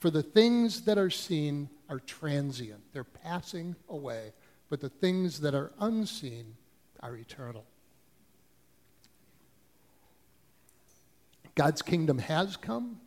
For 0.00 0.10
the 0.10 0.24
things 0.24 0.82
that 0.82 0.98
are 0.98 1.10
seen 1.10 1.70
are 1.88 2.00
transient, 2.00 2.82
they're 2.92 3.04
passing 3.04 3.76
away, 3.88 4.32
but 4.68 4.80
the 4.80 4.88
things 4.88 5.40
that 5.40 5.54
are 5.54 5.72
unseen 5.78 6.56
are 6.98 7.16
eternal. 7.16 7.64
God's 11.54 11.82
kingdom 11.82 12.18
has 12.18 12.56
come, 12.56 13.00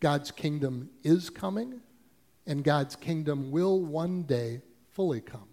God's 0.00 0.30
kingdom 0.30 0.90
is 1.04 1.30
coming, 1.30 1.80
and 2.46 2.64
God's 2.64 2.96
kingdom 2.96 3.50
will 3.50 3.80
one 3.80 4.22
day 4.22 4.62
fully 4.92 5.20
come. 5.20 5.48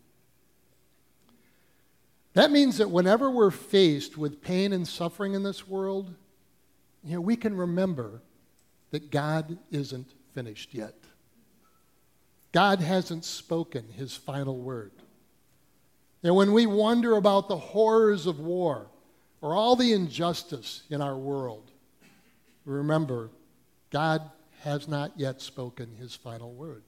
That 2.33 2.51
means 2.51 2.77
that 2.77 2.89
whenever 2.89 3.29
we're 3.29 3.51
faced 3.51 4.17
with 4.17 4.41
pain 4.41 4.73
and 4.73 4.87
suffering 4.87 5.33
in 5.33 5.43
this 5.43 5.67
world, 5.67 6.13
you 7.03 7.15
know, 7.15 7.21
we 7.21 7.35
can 7.35 7.55
remember 7.55 8.21
that 8.91 9.11
God 9.11 9.57
isn't 9.71 10.11
finished 10.33 10.73
yet. 10.73 10.95
God 12.51 12.79
hasn't 12.79 13.25
spoken 13.25 13.85
his 13.95 14.15
final 14.15 14.57
word. 14.57 14.91
And 16.23 16.35
when 16.35 16.51
we 16.51 16.65
wonder 16.65 17.15
about 17.15 17.47
the 17.47 17.57
horrors 17.57 18.25
of 18.25 18.39
war 18.39 18.87
or 19.41 19.55
all 19.55 19.75
the 19.75 19.93
injustice 19.93 20.83
in 20.89 21.01
our 21.01 21.15
world, 21.15 21.68
remember, 22.73 23.29
God 23.89 24.21
has 24.61 24.87
not 24.87 25.11
yet 25.17 25.41
spoken 25.41 25.95
his 25.99 26.13
final 26.13 26.53
word. 26.53 26.83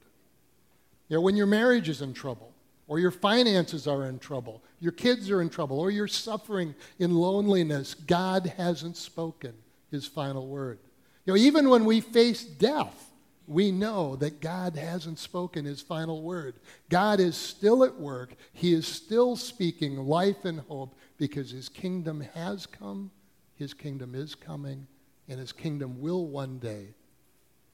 You 1.08 1.16
know, 1.16 1.22
when 1.22 1.36
your 1.36 1.46
marriage 1.46 1.88
is 1.88 2.02
in 2.02 2.14
trouble, 2.14 2.52
or 2.88 2.98
your 2.98 3.10
finances 3.10 3.86
are 3.86 4.06
in 4.06 4.18
trouble, 4.18 4.62
your 4.80 4.92
kids 4.92 5.30
are 5.30 5.40
in 5.40 5.48
trouble, 5.48 5.80
or 5.80 5.90
you're 5.90 6.08
suffering 6.08 6.74
in 6.98 7.14
loneliness, 7.14 7.94
God 7.94 8.52
hasn't 8.56 8.96
spoken 8.96 9.54
his 9.90 10.06
final 10.06 10.46
word. 10.46 10.78
You 11.24 11.32
know, 11.32 11.38
even 11.38 11.70
when 11.70 11.84
we 11.84 12.00
face 12.00 12.44
death, 12.44 13.10
we 13.46 13.70
know 13.70 14.16
that 14.16 14.40
God 14.40 14.76
hasn't 14.76 15.18
spoken 15.18 15.64
his 15.64 15.80
final 15.80 16.22
word. 16.22 16.54
God 16.88 17.20
is 17.20 17.36
still 17.36 17.84
at 17.84 17.98
work. 17.98 18.34
He 18.52 18.72
is 18.72 18.86
still 18.86 19.36
speaking 19.36 19.96
life 19.96 20.44
and 20.44 20.60
hope 20.60 20.94
because 21.18 21.50
his 21.50 21.68
kingdom 21.68 22.20
has 22.34 22.66
come, 22.66 23.10
his 23.54 23.74
kingdom 23.74 24.14
is 24.14 24.34
coming, 24.34 24.86
and 25.28 25.38
his 25.38 25.52
kingdom 25.52 26.00
will 26.00 26.26
one 26.26 26.58
day 26.58 26.88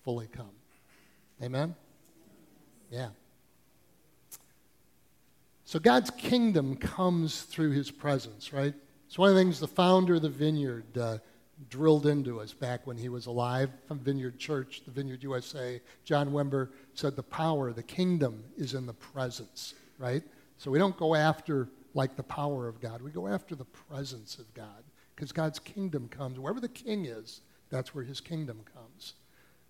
fully 0.05 0.27
come. 0.27 0.51
Amen? 1.43 1.75
Yeah. 2.91 3.09
So 5.65 5.79
God's 5.79 6.11
kingdom 6.11 6.77
comes 6.77 7.43
through 7.43 7.73
his 7.73 7.91
presence, 7.91 8.53
right? 8.53 8.75
It's 9.07 9.19
one 9.19 9.29
of 9.29 9.35
the 9.35 9.41
things 9.41 9.61
the 9.61 9.69
founder 9.69 10.15
of 10.15 10.23
the 10.23 10.29
vineyard, 10.29 10.97
uh, 10.97 11.19
drilled 11.69 12.07
into 12.07 12.41
us 12.41 12.53
back 12.53 12.87
when 12.87 12.97
he 12.97 13.09
was 13.09 13.27
alive 13.27 13.71
from 13.87 13.99
Vineyard 13.99 14.39
Church, 14.39 14.83
the 14.85 14.91
Vineyard 14.91 15.23
USA. 15.23 15.81
John 16.05 16.31
Wimber 16.31 16.69
said 16.95 17.17
the 17.17 17.23
power, 17.23 17.73
the 17.73 17.83
kingdom 17.83 18.45
is 18.57 18.75
in 18.75 18.87
the 18.87 18.95
presence, 18.95 19.75
right? 19.99 20.23
So 20.57 20.71
we 20.71 20.79
don't 20.79 20.97
go 20.97 21.15
after 21.15 21.69
like 21.95 22.17
the 22.17 22.23
power 22.23 22.69
of 22.69 22.81
God. 22.81 23.03
We 23.03 23.11
go 23.11 23.27
after 23.27 23.55
the 23.55 23.65
presence 23.65 24.39
of 24.39 24.53
God 24.55 24.85
because 25.19 25.33
God's 25.33 25.59
kingdom 25.59 26.07
comes. 26.07 26.39
Wherever 26.39 26.61
the 26.61 26.69
king 26.69 27.05
is, 27.05 27.41
that's 27.71 27.93
where 27.93 28.05
his 28.05 28.21
kingdom 28.21 28.61
comes. 28.73 29.15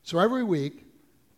So 0.03 0.19
every 0.19 0.45
week, 0.45 0.85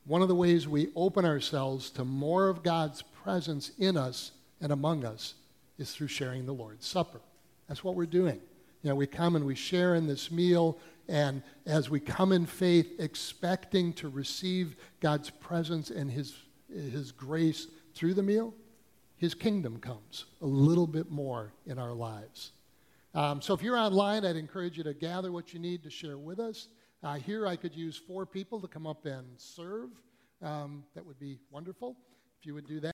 one 0.05 0.21
of 0.21 0.27
the 0.27 0.35
ways 0.35 0.67
we 0.67 0.89
open 0.97 1.25
ourselves 1.25 1.91
to 1.91 2.05
more 2.05 2.49
of 2.49 2.65
God's 2.65 3.03
presence 3.03 3.71
in 3.79 3.97
us 3.97 4.33
and 4.61 4.73
among 4.73 5.05
us 5.05 5.35
is 5.79 5.95
through 5.95 6.09
sharing 6.09 6.45
the 6.45 6.53
Lord's 6.53 6.89
Supper. 6.89 7.21
That's 7.69 7.85
what 7.85 7.95
we're 7.95 8.05
doing. 8.05 8.41
You 8.83 8.91
know, 8.91 8.97
we 8.97 9.07
come 9.07 9.37
and 9.37 9.47
we 9.47 9.55
share 9.55 9.95
in 9.95 10.09
this 10.09 10.33
meal, 10.33 10.77
and 11.07 11.41
as 11.65 11.89
we 11.89 12.01
come 12.01 12.33
in 12.33 12.47
faith, 12.47 12.99
expecting 12.99 13.93
to 13.93 14.09
receive 14.09 14.75
God's 14.99 15.31
presence 15.31 15.91
and 15.91 16.11
His, 16.11 16.35
His 16.69 17.13
grace 17.13 17.69
through 17.95 18.15
the 18.15 18.25
meal, 18.25 18.55
His 19.19 19.35
kingdom 19.35 19.79
comes 19.79 20.25
a 20.43 20.47
little 20.47 20.89
bit 20.89 21.13
more 21.13 21.53
in 21.65 21.79
our 21.79 21.93
lives. 21.93 22.51
Um, 23.13 23.43
so 23.43 23.55
if 23.55 23.63
you're 23.63 23.77
online, 23.77 24.25
I'd 24.25 24.37
encourage 24.37 24.79
you 24.79 24.85
to 24.85 24.95
gather 24.95 25.33
what 25.33 25.53
you 25.53 25.59
need 25.59 25.83
to 25.83 25.91
share 25.91 26.17
with 26.17 26.39
us. 26.39 26.69
Uh, 27.03 27.15
here, 27.15 27.47
I 27.47 27.57
could 27.57 27.75
use 27.75 27.97
four 27.97 28.25
people 28.25 28.61
to 28.61 28.69
come 28.69 28.87
up 28.87 29.05
and 29.05 29.27
serve. 29.37 29.91
Um, 30.43 30.85
that 30.95 31.05
would 31.05 31.19
be 31.19 31.39
wonderful 31.51 31.97
if 32.39 32.47
you 32.47 32.55
would 32.55 32.67
do 32.67 32.79
that. 32.81 32.89